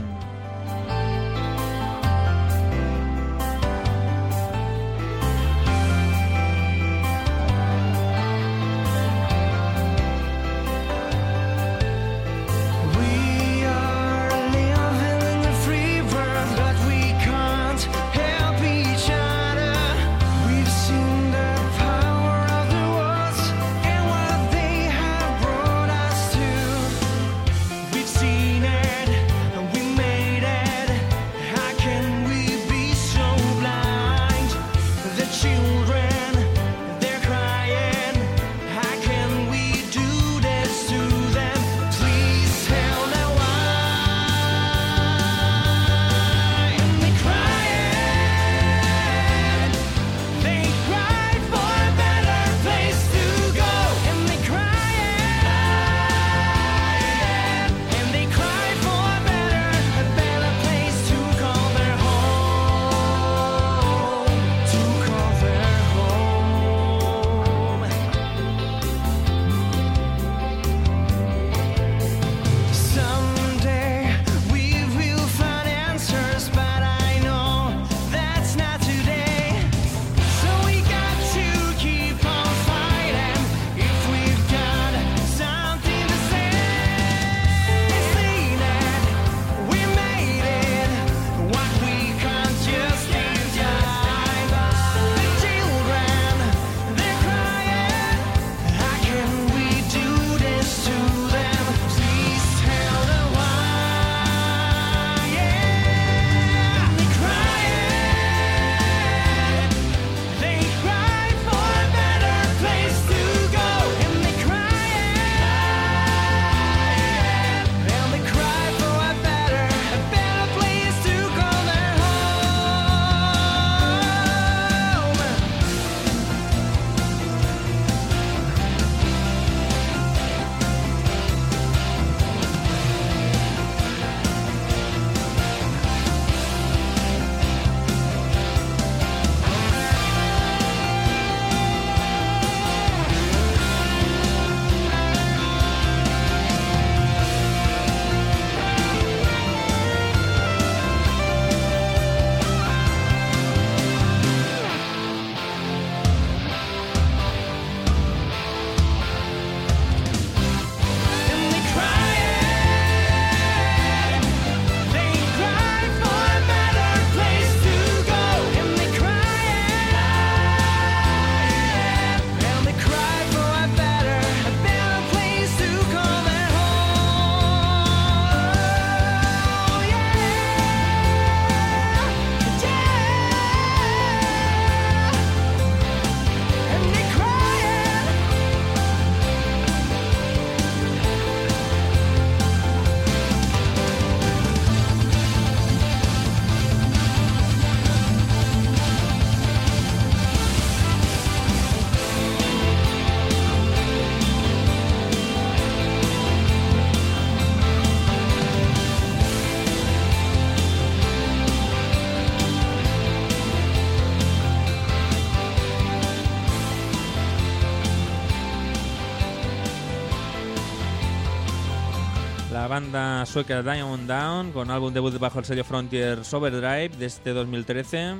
Banda 222.80 223.24
sueca 223.24 223.62
Diamond 223.62 224.06
Down 224.06 224.52
con 224.52 224.70
álbum 224.70 224.92
debut 224.92 225.18
bajo 225.18 225.38
el 225.38 225.46
sello 225.46 225.64
Frontier 225.64 226.20
Overdrive 226.30 226.90
de 226.90 227.06
este 227.06 227.30
2013. 227.30 228.16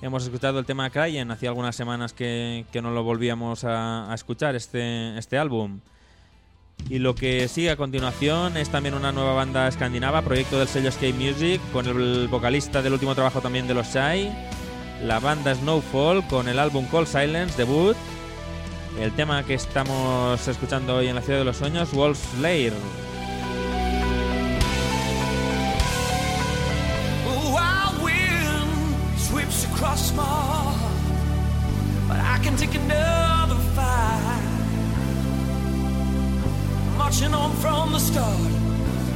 Hemos 0.00 0.24
escuchado 0.24 0.58
el 0.58 0.64
tema 0.64 0.88
Crying, 0.88 1.30
hacía 1.30 1.50
algunas 1.50 1.76
semanas 1.76 2.14
que, 2.14 2.64
que 2.72 2.80
no 2.80 2.92
lo 2.92 3.04
volvíamos 3.04 3.64
a, 3.64 4.10
escuchar, 4.14 4.56
este, 4.56 5.18
este 5.18 5.36
álbum. 5.36 5.80
Y 6.88 6.98
lo 6.98 7.14
que 7.14 7.46
sigue 7.46 7.70
a 7.70 7.76
continuación 7.76 8.56
es 8.56 8.70
también 8.70 8.94
una 8.94 9.12
nueva 9.12 9.34
banda 9.34 9.68
escandinava, 9.68 10.22
proyecto 10.22 10.58
del 10.58 10.68
sello 10.68 10.88
Escape 10.88 11.12
Music, 11.12 11.60
con 11.74 11.86
el 11.86 12.28
vocalista 12.28 12.80
del 12.80 12.94
último 12.94 13.14
trabajo 13.14 13.42
también 13.42 13.68
de 13.68 13.74
los 13.74 13.88
Shy. 13.88 14.32
La 15.04 15.20
banda 15.20 15.54
Snowfall 15.54 16.26
con 16.26 16.48
el 16.48 16.58
álbum 16.58 16.86
Cold 16.86 17.06
Silence, 17.06 17.58
debut. 17.58 17.98
El 18.98 19.12
tema 19.12 19.44
que 19.44 19.52
estamos 19.52 20.48
escuchando 20.48 20.96
hoy 20.96 21.08
en 21.08 21.16
la 21.16 21.20
Ciudad 21.20 21.40
de 21.40 21.44
los 21.44 21.58
Sueños, 21.58 21.92
Wolf's 21.92 22.38
Lair. 22.40 22.72
But 32.08 32.18
I 32.20 32.38
can 32.42 32.56
take 32.56 32.74
another 32.74 33.56
fight. 33.74 34.42
Marching 36.98 37.34
on 37.34 37.52
from 37.56 37.92
the 37.92 37.98
start, 37.98 38.50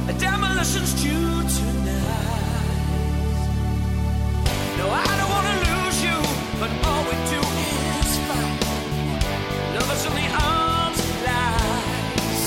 a 0.09 0.13
demolition's 0.13 0.93
due 1.01 1.41
tonight. 1.57 2.27
No, 4.77 4.89
I 4.89 5.05
don't 5.19 5.31
wanna 5.35 5.55
lose 5.69 5.97
you, 6.07 6.19
but 6.59 6.69
all 6.87 7.03
we 7.09 7.15
do 7.33 7.41
is 7.99 8.17
fight. 8.27 8.63
In 10.07 10.13
the 10.13 10.29
arms 10.41 10.99
of 10.99 11.09
lies, 11.27 12.43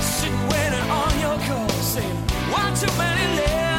sitting 0.00 0.48
waiting 0.48 0.88
on 0.90 1.12
your 1.20 1.36
call, 1.46 1.68
saying 1.92 2.16
one 2.50 2.74
too 2.74 2.92
many 2.96 3.24
last 3.38 3.71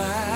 fire. 0.00 0.29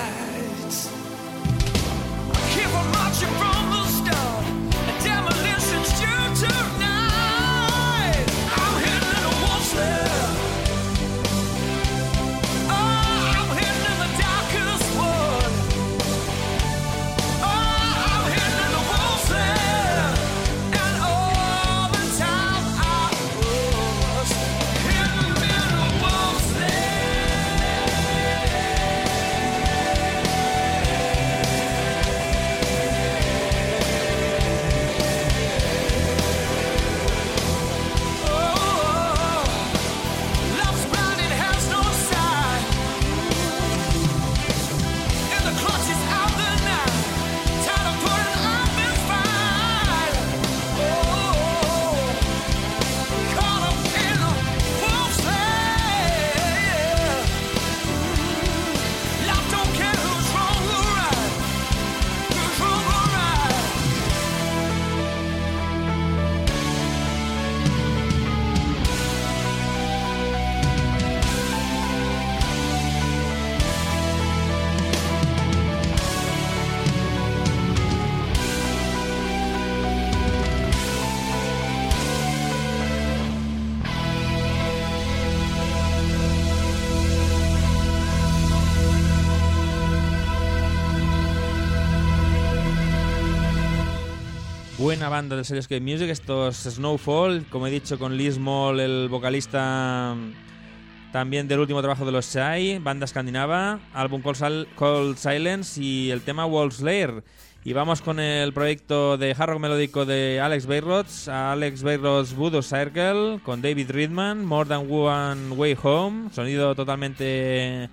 Buena 94.97 95.09
banda 95.09 95.35
del 95.35 95.45
sello 95.45 95.59
Escape 95.59 95.81
Music, 95.81 96.09
estos 96.09 96.55
Snowfall, 96.57 97.47
como 97.51 97.67
he 97.67 97.71
dicho, 97.71 97.99
con 97.99 98.17
Lee 98.17 98.31
Small, 98.31 98.79
el 98.79 99.09
vocalista 99.09 100.15
mm, 100.17 101.11
también 101.13 101.49
del 101.49 101.59
último 101.59 101.81
trabajo 101.81 102.07
de 102.07 102.13
los 102.13 102.27
Shy, 102.33 102.79
banda 102.79 103.05
escandinava, 103.05 103.81
álbum 103.93 104.23
Cold, 104.23 104.37
Sil- 104.39 104.69
Cold 104.77 105.17
Silence 105.17 105.83
y 105.83 106.13
el 106.13 106.21
tema 106.21 106.47
Wall 106.47 106.71
Slayer. 106.71 107.25
Y 107.65 107.73
vamos 107.73 108.03
con 108.03 108.21
el 108.21 108.53
proyecto 108.53 109.19
de 109.19 109.35
hard 109.37 109.51
rock 109.51 109.61
melódico 109.61 110.05
de 110.05 110.41
Alex 110.41 110.67
Bayrods, 110.67 111.27
Alex 111.27 111.83
Bayrods 111.83 112.33
Voodoo 112.37 112.63
Circle, 112.63 113.41
con 113.43 113.63
David 113.63 113.91
Reedman, 113.91 114.45
More 114.45 114.69
Than 114.69 114.87
One 114.89 115.51
Way 115.57 115.77
Home, 115.83 116.31
sonido 116.33 116.77
totalmente 116.77 117.89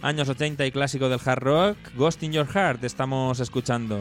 años 0.00 0.28
80 0.28 0.66
y 0.66 0.72
clásico 0.72 1.08
del 1.08 1.20
hard 1.24 1.42
rock, 1.44 1.76
Ghost 1.94 2.20
in 2.24 2.32
Your 2.32 2.48
Heart 2.48 2.82
estamos 2.82 3.38
escuchando. 3.38 4.00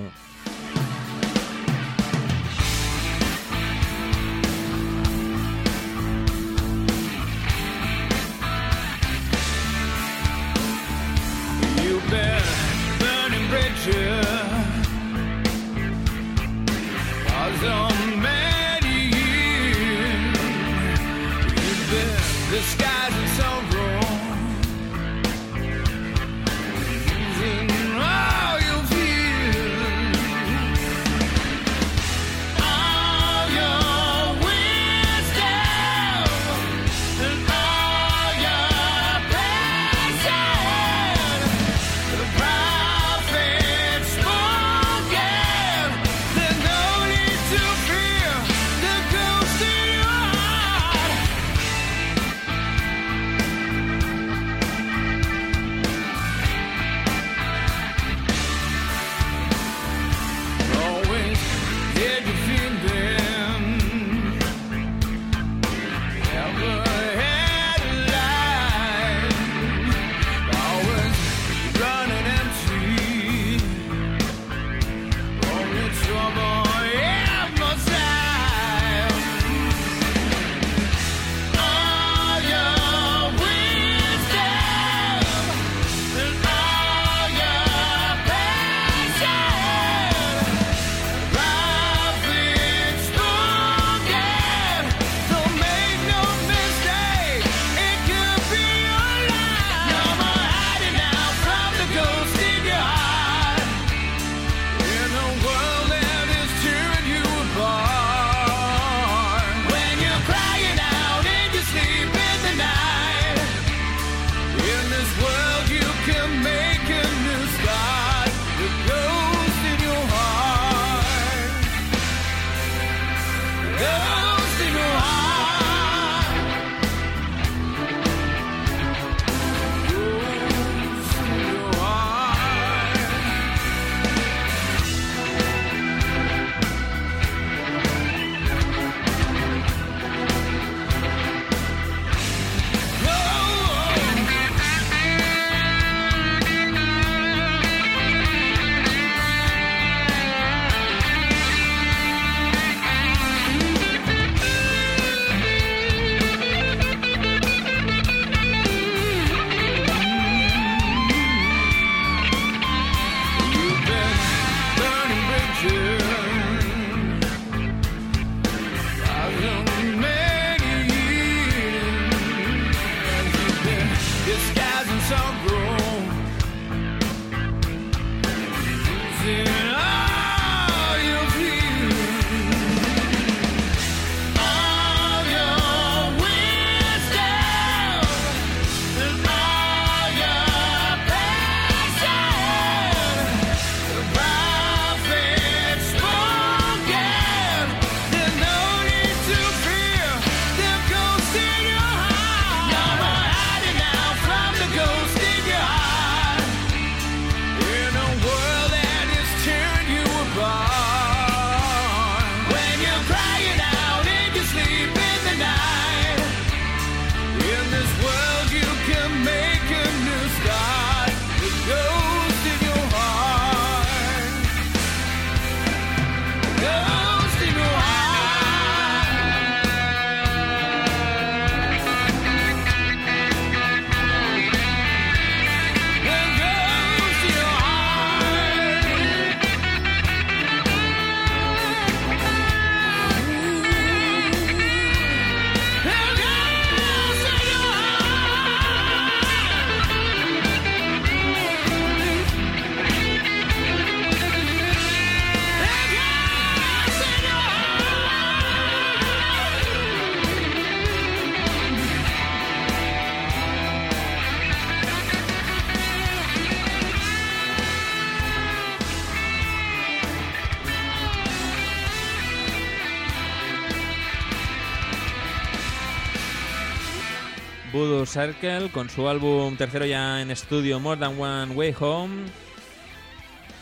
Circle 278.11 278.69
con 278.71 278.89
su 278.89 279.07
álbum 279.07 279.55
tercero 279.55 279.85
ya 279.85 280.21
en 280.21 280.31
estudio 280.31 280.79
More 280.79 280.99
Than 280.99 281.19
One 281.19 281.53
Way 281.55 281.75
Home. 281.79 282.25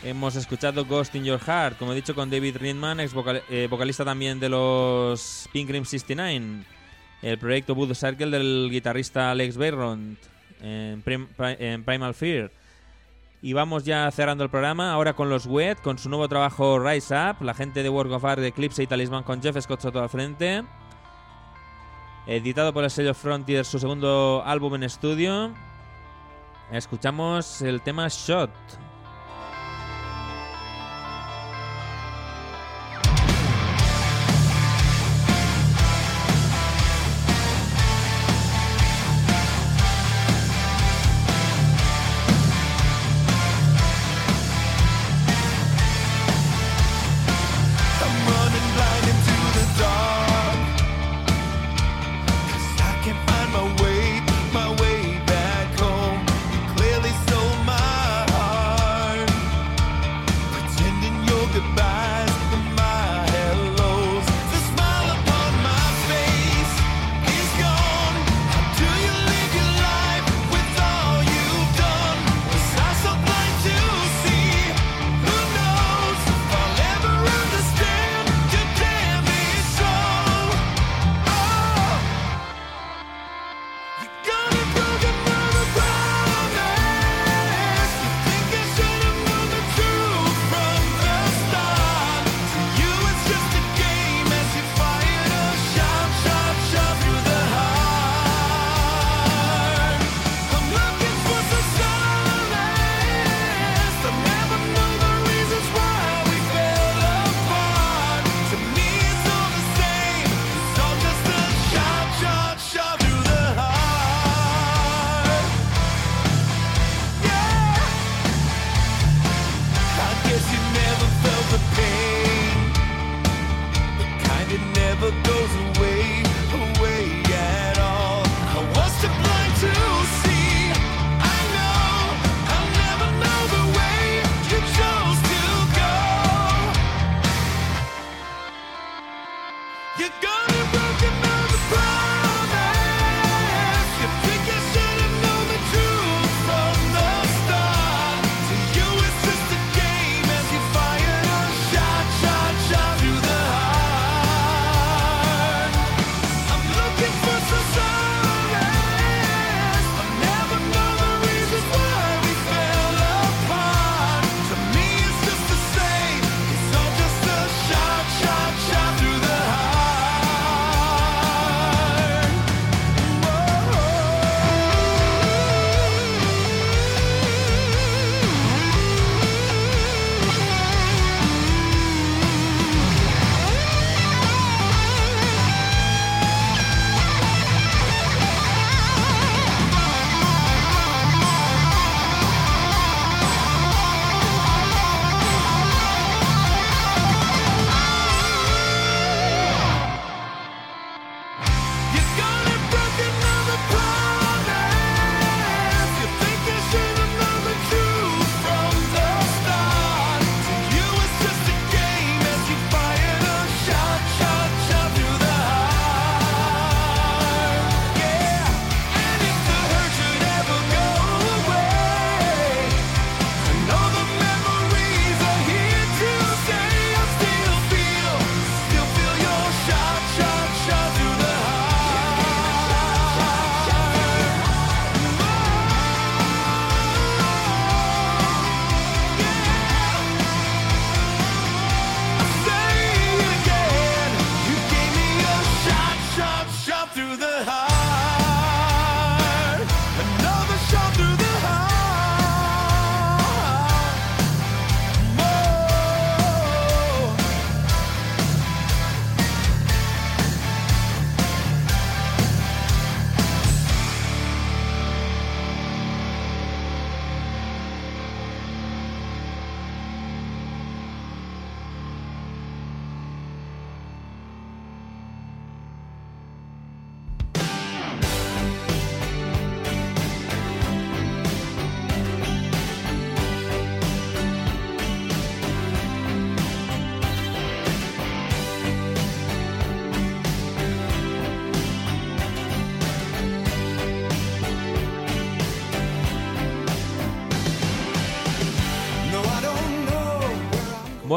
Hemos 0.02 0.34
escuchado 0.34 0.84
Ghost 0.86 1.14
in 1.14 1.24
Your 1.24 1.38
Heart, 1.38 1.78
como 1.78 1.92
he 1.92 1.94
dicho, 1.94 2.14
con 2.14 2.30
David 2.30 2.56
Rindman, 2.56 3.00
ex 3.00 3.12
vocal- 3.12 3.42
eh, 3.50 3.68
vocalista 3.70 4.04
también 4.04 4.40
de 4.40 4.48
los 4.48 5.48
Pink 5.52 5.68
Cream 5.68 5.84
69. 5.84 6.64
El 7.22 7.38
proyecto 7.38 7.74
Voodoo 7.74 7.94
Circle 7.94 8.30
del 8.30 8.68
guitarrista 8.70 9.30
Alex 9.30 9.56
Bayront 9.56 10.18
en, 10.62 11.02
Prim- 11.02 11.28
Pri- 11.36 11.56
en 11.58 11.84
Primal 11.84 12.14
Fear. 12.14 12.50
Y 13.42 13.52
vamos 13.52 13.84
ya 13.84 14.10
cerrando 14.10 14.42
el 14.44 14.50
programa, 14.50 14.92
ahora 14.92 15.12
con 15.14 15.28
los 15.30 15.46
Wet, 15.46 15.80
con 15.80 15.96
su 15.98 16.08
nuevo 16.08 16.28
trabajo 16.28 16.78
Rise 16.78 17.14
Up, 17.14 17.42
la 17.44 17.54
gente 17.54 17.82
de 17.82 17.88
Work 17.88 18.10
of 18.12 18.24
Art 18.24 18.42
Eclipse 18.42 18.82
y 18.82 18.86
Talisman 18.86 19.22
con 19.22 19.40
Jeff 19.42 19.58
Scott 19.60 19.80
Soto 19.80 20.02
al 20.02 20.08
frente. 20.10 20.62
Editado 22.30 22.72
por 22.72 22.84
el 22.84 22.92
sello 22.92 23.12
Frontier, 23.12 23.64
su 23.64 23.80
segundo 23.80 24.44
álbum 24.46 24.76
en 24.76 24.84
estudio. 24.84 25.52
Escuchamos 26.70 27.60
el 27.60 27.82
tema 27.82 28.06
Shot. 28.06 28.52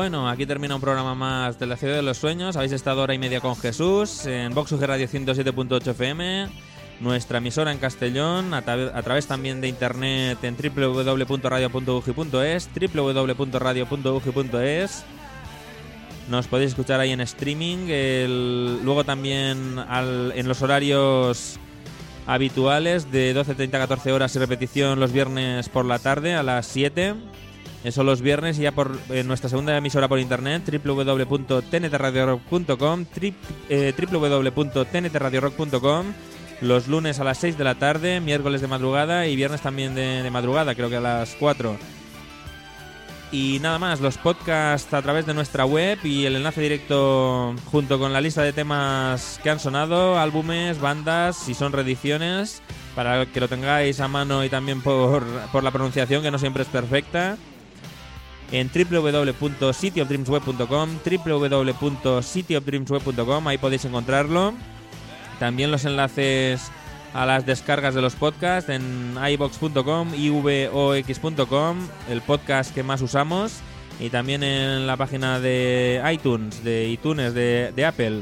Bueno, 0.04 0.28
aquí 0.28 0.46
termina 0.46 0.76
un 0.76 0.82
programa 0.82 1.16
más 1.16 1.58
de 1.58 1.66
la 1.66 1.78
Ciudad 1.78 1.96
de 1.96 2.02
los 2.02 2.18
Sueños. 2.18 2.58
Habéis 2.58 2.74
estado 2.74 3.04
hora 3.04 3.14
y 3.14 3.18
media 3.18 3.40
con 3.40 3.56
Jesús 3.56 4.26
en 4.26 4.54
Vox 4.54 4.70
UG 4.74 4.82
Radio 4.84 5.08
107.8 5.08 5.92
FM, 5.92 6.50
nuestra 7.00 7.38
emisora 7.38 7.72
en 7.72 7.78
Castellón, 7.78 8.54
a, 8.54 8.66
tra- 8.66 8.92
a 8.94 9.02
través 9.02 9.28
también 9.28 9.62
de 9.62 9.70
internet 9.70 10.40
en 10.44 10.58
www.radio.ugi.es, 10.58 12.70
www.radio.ugi.es. 12.94 15.06
Nos 16.30 16.48
podéis 16.48 16.72
escuchar 16.72 17.00
ahí 17.00 17.12
en 17.12 17.22
streaming. 17.22 17.88
luego 18.84 19.06
también 19.06 19.80
en 20.36 20.48
los 20.50 20.62
horarios 20.62 21.62
habituales 22.28 23.10
de 23.10 23.34
12.30 23.34 23.76
a 23.76 23.80
14 23.80 24.12
horas 24.12 24.36
y 24.36 24.40
repetición 24.40 25.00
los 25.00 25.14
viernes 25.14 25.70
por 25.70 25.86
la 25.86 25.98
tarde 25.98 26.36
a 26.36 26.44
las 26.44 26.68
7. 26.68 27.16
Eso 27.84 28.04
los 28.04 28.22
viernes 28.22 28.60
y 28.60 28.62
ya 28.62 28.72
por 28.72 28.98
nuestra 29.26 29.50
segunda 29.50 29.76
emisora 29.76 30.08
por 30.08 30.20
internet 30.20 30.64
www.tntradiorock.com 30.86 33.06
eh, 33.70 33.94
www.tntradiorock.com 34.12 36.06
los 36.62 36.88
lunes 36.88 37.20
a 37.20 37.24
las 37.26 37.40
6 37.40 37.58
de 37.58 37.64
la 37.66 37.76
tarde, 37.76 38.22
miércoles 38.22 38.62
de 38.62 38.68
madrugada 38.68 39.28
y 39.28 39.36
viernes 39.36 39.60
también 39.62 39.96
de, 39.96 40.24
de 40.24 40.32
madrugada, 40.32 40.76
creo 40.76 40.90
que 40.90 40.96
a 40.96 41.02
las 41.02 41.36
4. 41.38 41.78
Y 43.34 43.58
nada 43.62 43.80
más, 43.80 44.00
los 44.00 44.20
podcasts 44.20 44.94
a 44.94 45.02
través 45.02 45.26
de 45.26 45.34
nuestra 45.34 45.66
web 45.66 45.98
y 46.04 46.26
el 46.26 46.36
enlace 46.36 46.62
directo 46.62 47.56
junto 47.66 47.98
con 47.98 48.14
la 48.14 48.22
lista 48.22 48.44
de 48.44 48.54
temas 48.54 49.40
que 49.42 49.50
han 49.50 49.60
sonado, 49.60 50.20
álbumes, 50.20 50.80
bandas, 50.80 51.36
si 51.36 51.56
son 51.56 51.74
reediciones, 51.74 52.62
para 52.96 53.26
que 53.26 53.40
lo 53.40 53.48
tengáis 53.48 54.00
a 54.00 54.08
mano 54.08 54.46
y 54.46 54.50
también 54.50 54.82
por, 54.82 55.26
por 55.52 55.64
la 55.64 55.72
pronunciación, 55.72 56.22
que 56.22 56.30
no 56.30 56.38
siempre 56.38 56.62
es 56.62 56.70
perfecta, 56.70 57.38
en 58.54 58.72
www.cityofdreamsweb.com, 58.72 60.90
www.cityofdreamsweb.com, 61.26 63.48
ahí 63.48 63.58
podéis 63.58 63.84
encontrarlo. 63.86 64.54
También 65.40 65.72
los 65.72 65.86
enlaces 65.86 66.70
a 67.16 67.26
las 67.26 67.48
descargas 67.48 67.96
de 67.96 68.02
los 68.02 68.14
podcasts 68.16 68.70
en 68.70 69.18
ibox.com, 69.18 70.14
ivox.com, 70.14 71.78
el 72.10 72.22
podcast 72.22 72.76
que 72.76 72.84
más 72.84 73.02
usamos, 73.02 73.62
y 74.00 74.12
también 74.12 74.44
en 74.44 74.86
la 74.86 74.98
página 74.98 75.40
de 75.40 76.00
iTunes, 76.14 76.64
de 76.64 76.90
iTunes, 76.90 77.34
de, 77.34 77.74
de 77.76 77.86
Apple. 77.86 78.22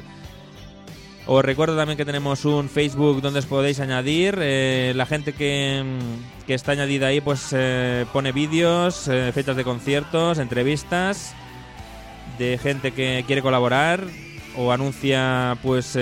Os 1.34 1.46
recuerdo 1.46 1.78
también 1.78 1.96
que 1.96 2.04
tenemos 2.04 2.44
un 2.44 2.68
Facebook 2.68 3.22
donde 3.22 3.40
os 3.40 3.46
podéis 3.46 3.80
añadir. 3.80 4.36
eh, 4.42 4.92
la 4.98 5.06
gente 5.06 5.32
que, 5.32 5.82
que 6.46 6.54
está 6.54 6.74
añadida 6.74 7.08
ahí 7.08 7.22
pues 7.22 7.54
eh, 7.54 8.06
pone 8.12 8.34
vídeos, 8.34 9.08
eh, 9.08 9.32
fechas 9.34 9.56
de 9.56 9.64
conciertos, 9.64 10.40
entrevistas 10.40 11.34
de 12.38 12.58
gente 12.58 12.92
que 12.92 13.24
quiere 13.26 13.42
colaborar 13.42 14.04
o 14.58 14.74
anuncia 14.74 15.58
pues 15.64 15.98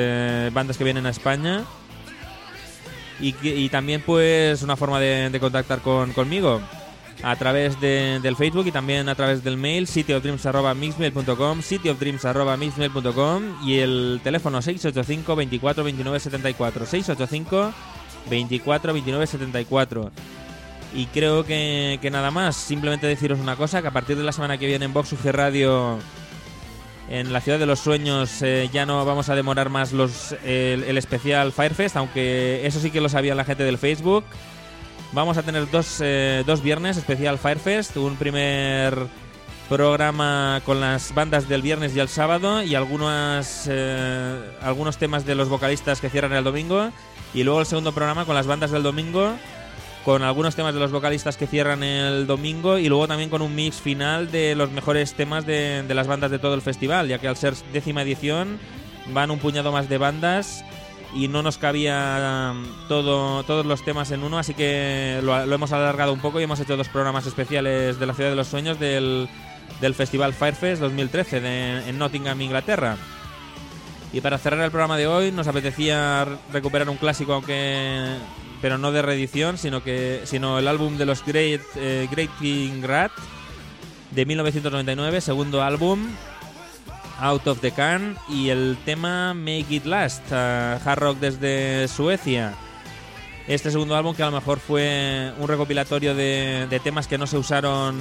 bandas 0.51 0.79
que 0.79 0.83
vienen 0.83 1.05
a 1.05 1.11
España. 1.11 1.63
Y 3.19 3.69
también 3.69 4.01
pues 4.03 4.63
una 4.63 4.75
forma 4.75 4.99
de, 4.99 5.29
de 5.29 5.39
contactar 5.39 5.81
con, 5.81 6.11
conmigo 6.13 6.59
a 7.23 7.35
través 7.35 7.79
de- 7.81 8.19
del 8.21 8.35
Facebook 8.35 8.67
y 8.67 8.71
también 8.71 9.09
a 9.09 9.15
través 9.15 9.43
del 9.43 9.57
mail 9.57 9.87
cityofdreams.mixmail.com 9.87 11.61
cityofdreams.mixmail.com 11.61 13.43
y 13.67 13.79
el 13.79 14.21
teléfono 14.23 14.61
685 14.61 15.35
24 15.35 15.83
29 15.83 16.19
74 16.19 16.85
685 16.85 17.73
24 18.29 18.93
29 18.93 19.27
74 19.27 20.11
y 20.95 21.05
creo 21.07 21.45
que, 21.45 21.99
que 22.01 22.09
nada 22.09 22.31
más 22.31 22.55
simplemente 22.55 23.05
deciros 23.07 23.39
una 23.39 23.55
cosa 23.55 23.81
que 23.81 23.87
a 23.89 23.91
partir 23.91 24.17
de 24.17 24.23
la 24.23 24.31
semana 24.31 24.57
que 24.57 24.65
viene 24.67 24.85
en 24.85 24.93
Vox 24.93 25.13
UG 25.13 25.25
Radio 25.31 25.99
en 27.09 27.33
la 27.33 27.41
ciudad 27.41 27.59
de 27.59 27.65
los 27.65 27.79
sueños 27.79 28.41
eh, 28.41 28.69
ya 28.71 28.85
no 28.85 29.03
vamos 29.05 29.29
a 29.29 29.35
demorar 29.35 29.69
más 29.69 29.93
los 29.93 30.31
el, 30.45 30.83
el 30.83 30.97
especial 30.97 31.51
Firefest, 31.51 31.97
aunque 31.97 32.65
eso 32.65 32.79
sí 32.79 32.91
que 32.91 33.01
lo 33.01 33.09
sabía 33.09 33.33
la 33.35 33.45
gente 33.45 33.63
del 33.63 33.77
Facebook. 33.79 34.23
Vamos 35.11 35.37
a 35.37 35.43
tener 35.43 35.69
dos, 35.71 35.99
eh, 36.01 36.43
dos 36.45 36.61
viernes 36.61 36.97
especial 36.97 37.39
Firefest, 37.39 37.97
un 37.97 38.15
primer 38.15 39.07
programa 39.67 40.61
con 40.65 40.79
las 40.79 41.15
bandas 41.15 41.49
del 41.49 41.63
viernes 41.63 41.95
y 41.95 41.99
el 41.99 42.09
sábado 42.09 42.61
y 42.61 42.75
algunas 42.75 43.67
eh, 43.69 44.39
algunos 44.61 44.97
temas 44.97 45.25
de 45.25 45.35
los 45.35 45.49
vocalistas 45.49 45.99
que 46.01 46.09
cierran 46.09 46.33
el 46.33 46.43
domingo 46.43 46.91
y 47.33 47.43
luego 47.43 47.59
el 47.59 47.65
segundo 47.65 47.91
programa 47.91 48.25
con 48.25 48.35
las 48.35 48.47
bandas 48.47 48.71
del 48.71 48.81
domingo 48.81 49.35
con 50.05 50.23
algunos 50.23 50.55
temas 50.55 50.73
de 50.73 50.79
los 50.79 50.91
vocalistas 50.91 51.37
que 51.37 51.45
cierran 51.45 51.83
el 51.83 52.25
domingo 52.25 52.77
y 52.77 52.87
luego 52.87 53.07
también 53.07 53.29
con 53.29 53.41
un 53.41 53.53
mix 53.53 53.77
final 53.77 54.31
de 54.31 54.55
los 54.55 54.71
mejores 54.71 55.13
temas 55.13 55.45
de, 55.45 55.83
de 55.83 55.93
las 55.93 56.07
bandas 56.07 56.31
de 56.31 56.39
todo 56.39 56.53
el 56.53 56.61
festival, 56.61 57.07
ya 57.07 57.19
que 57.19 57.27
al 57.27 57.35
ser 57.35 57.55
décima 57.73 58.01
edición 58.01 58.59
van 59.13 59.29
un 59.29 59.39
puñado 59.39 59.71
más 59.71 59.89
de 59.89 59.97
bandas 59.97 60.63
y 61.13 61.27
no 61.27 61.41
nos 61.41 61.57
cabía 61.57 62.51
um, 62.53 62.63
todo, 62.87 63.43
todos 63.43 63.65
los 63.65 63.83
temas 63.83 64.11
en 64.11 64.23
uno, 64.23 64.37
así 64.37 64.53
que 64.53 65.19
lo, 65.23 65.39
hemos 65.41 65.71
alargado 65.71 66.13
un 66.13 66.19
poco 66.19 66.39
y 66.39 66.43
hemos 66.43 66.59
hecho 66.59 66.77
dos 66.77 66.87
programas 66.89 67.25
especiales 67.25 67.99
de 67.99 68.05
la 68.05 68.13
Ciudad 68.13 68.29
de 68.29 68.35
los 68.35 68.47
Sueños 68.47 68.79
del, 68.79 69.27
del 69.81 69.95
Festival 69.95 70.33
Firefest 70.33 70.81
2013 70.81 71.41
de- 71.41 71.89
en 71.89 71.97
Nottingham, 71.97 72.39
Inglaterra. 72.41 72.97
Y 74.13 74.21
para 74.21 74.37
cerrar 74.37 74.61
el 74.65 74.71
programa 74.71 74.97
de 74.97 75.07
hoy 75.07 75.31
nos 75.31 75.47
apetecía 75.47 76.27
recuperar 76.51 76.89
un 76.89 76.97
clásico, 76.97 77.33
aunque 77.33 78.15
pero 78.61 78.77
no 78.77 78.91
de 78.91 79.01
reedición, 79.01 79.57
sino 79.57 79.81
que 79.83 80.21
sino 80.25 80.59
el 80.59 80.67
álbum 80.67 80.97
de 80.97 81.05
los 81.05 81.23
Great 81.25 81.61
eh, 81.75 82.07
Great 82.11 82.29
King 82.39 82.81
Rat 82.83 83.11
de 84.11 84.25
1999, 84.25 85.21
segundo 85.21 85.61
álbum 85.61 86.07
Out 87.21 87.47
of 87.47 87.61
the 87.61 87.71
Can 87.71 88.17
y 88.29 88.49
el 88.49 88.77
tema 88.85 89.33
Make 89.33 89.65
It 89.69 89.85
Last, 89.85 90.31
hard 90.31 90.99
rock 90.99 91.19
desde 91.19 91.87
Suecia. 91.87 92.53
Este 93.47 93.71
segundo 93.71 93.95
álbum 93.95 94.15
que 94.15 94.23
a 94.23 94.27
lo 94.27 94.31
mejor 94.31 94.59
fue 94.59 95.33
un 95.39 95.47
recopilatorio 95.47 96.13
de, 96.15 96.67
de 96.69 96.79
temas 96.79 97.07
que 97.07 97.17
no 97.17 97.27
se 97.27 97.37
usaron 97.37 97.97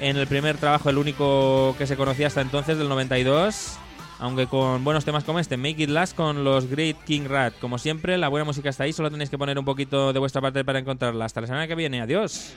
en 0.00 0.16
el 0.16 0.26
primer 0.26 0.56
trabajo, 0.56 0.90
el 0.90 0.98
único 0.98 1.76
que 1.78 1.86
se 1.86 1.96
conocía 1.96 2.26
hasta 2.26 2.40
entonces, 2.40 2.76
del 2.76 2.88
92. 2.88 3.78
Aunque 4.18 4.46
con 4.46 4.84
buenos 4.84 5.04
temas 5.04 5.24
como 5.24 5.38
este, 5.38 5.56
Make 5.56 5.82
It 5.82 5.90
Last 5.90 6.16
con 6.16 6.44
los 6.44 6.66
Great 6.66 6.96
King 7.04 7.22
Rat. 7.26 7.54
Como 7.60 7.78
siempre, 7.78 8.16
la 8.18 8.28
buena 8.28 8.44
música 8.44 8.70
está 8.70 8.84
ahí, 8.84 8.92
solo 8.92 9.10
tenéis 9.10 9.30
que 9.30 9.38
poner 9.38 9.58
un 9.58 9.64
poquito 9.64 10.12
de 10.12 10.18
vuestra 10.18 10.40
parte 10.40 10.64
para 10.64 10.78
encontrarla. 10.78 11.24
Hasta 11.24 11.40
la 11.40 11.46
semana 11.46 11.66
que 11.66 11.74
viene, 11.74 12.00
adiós. 12.00 12.52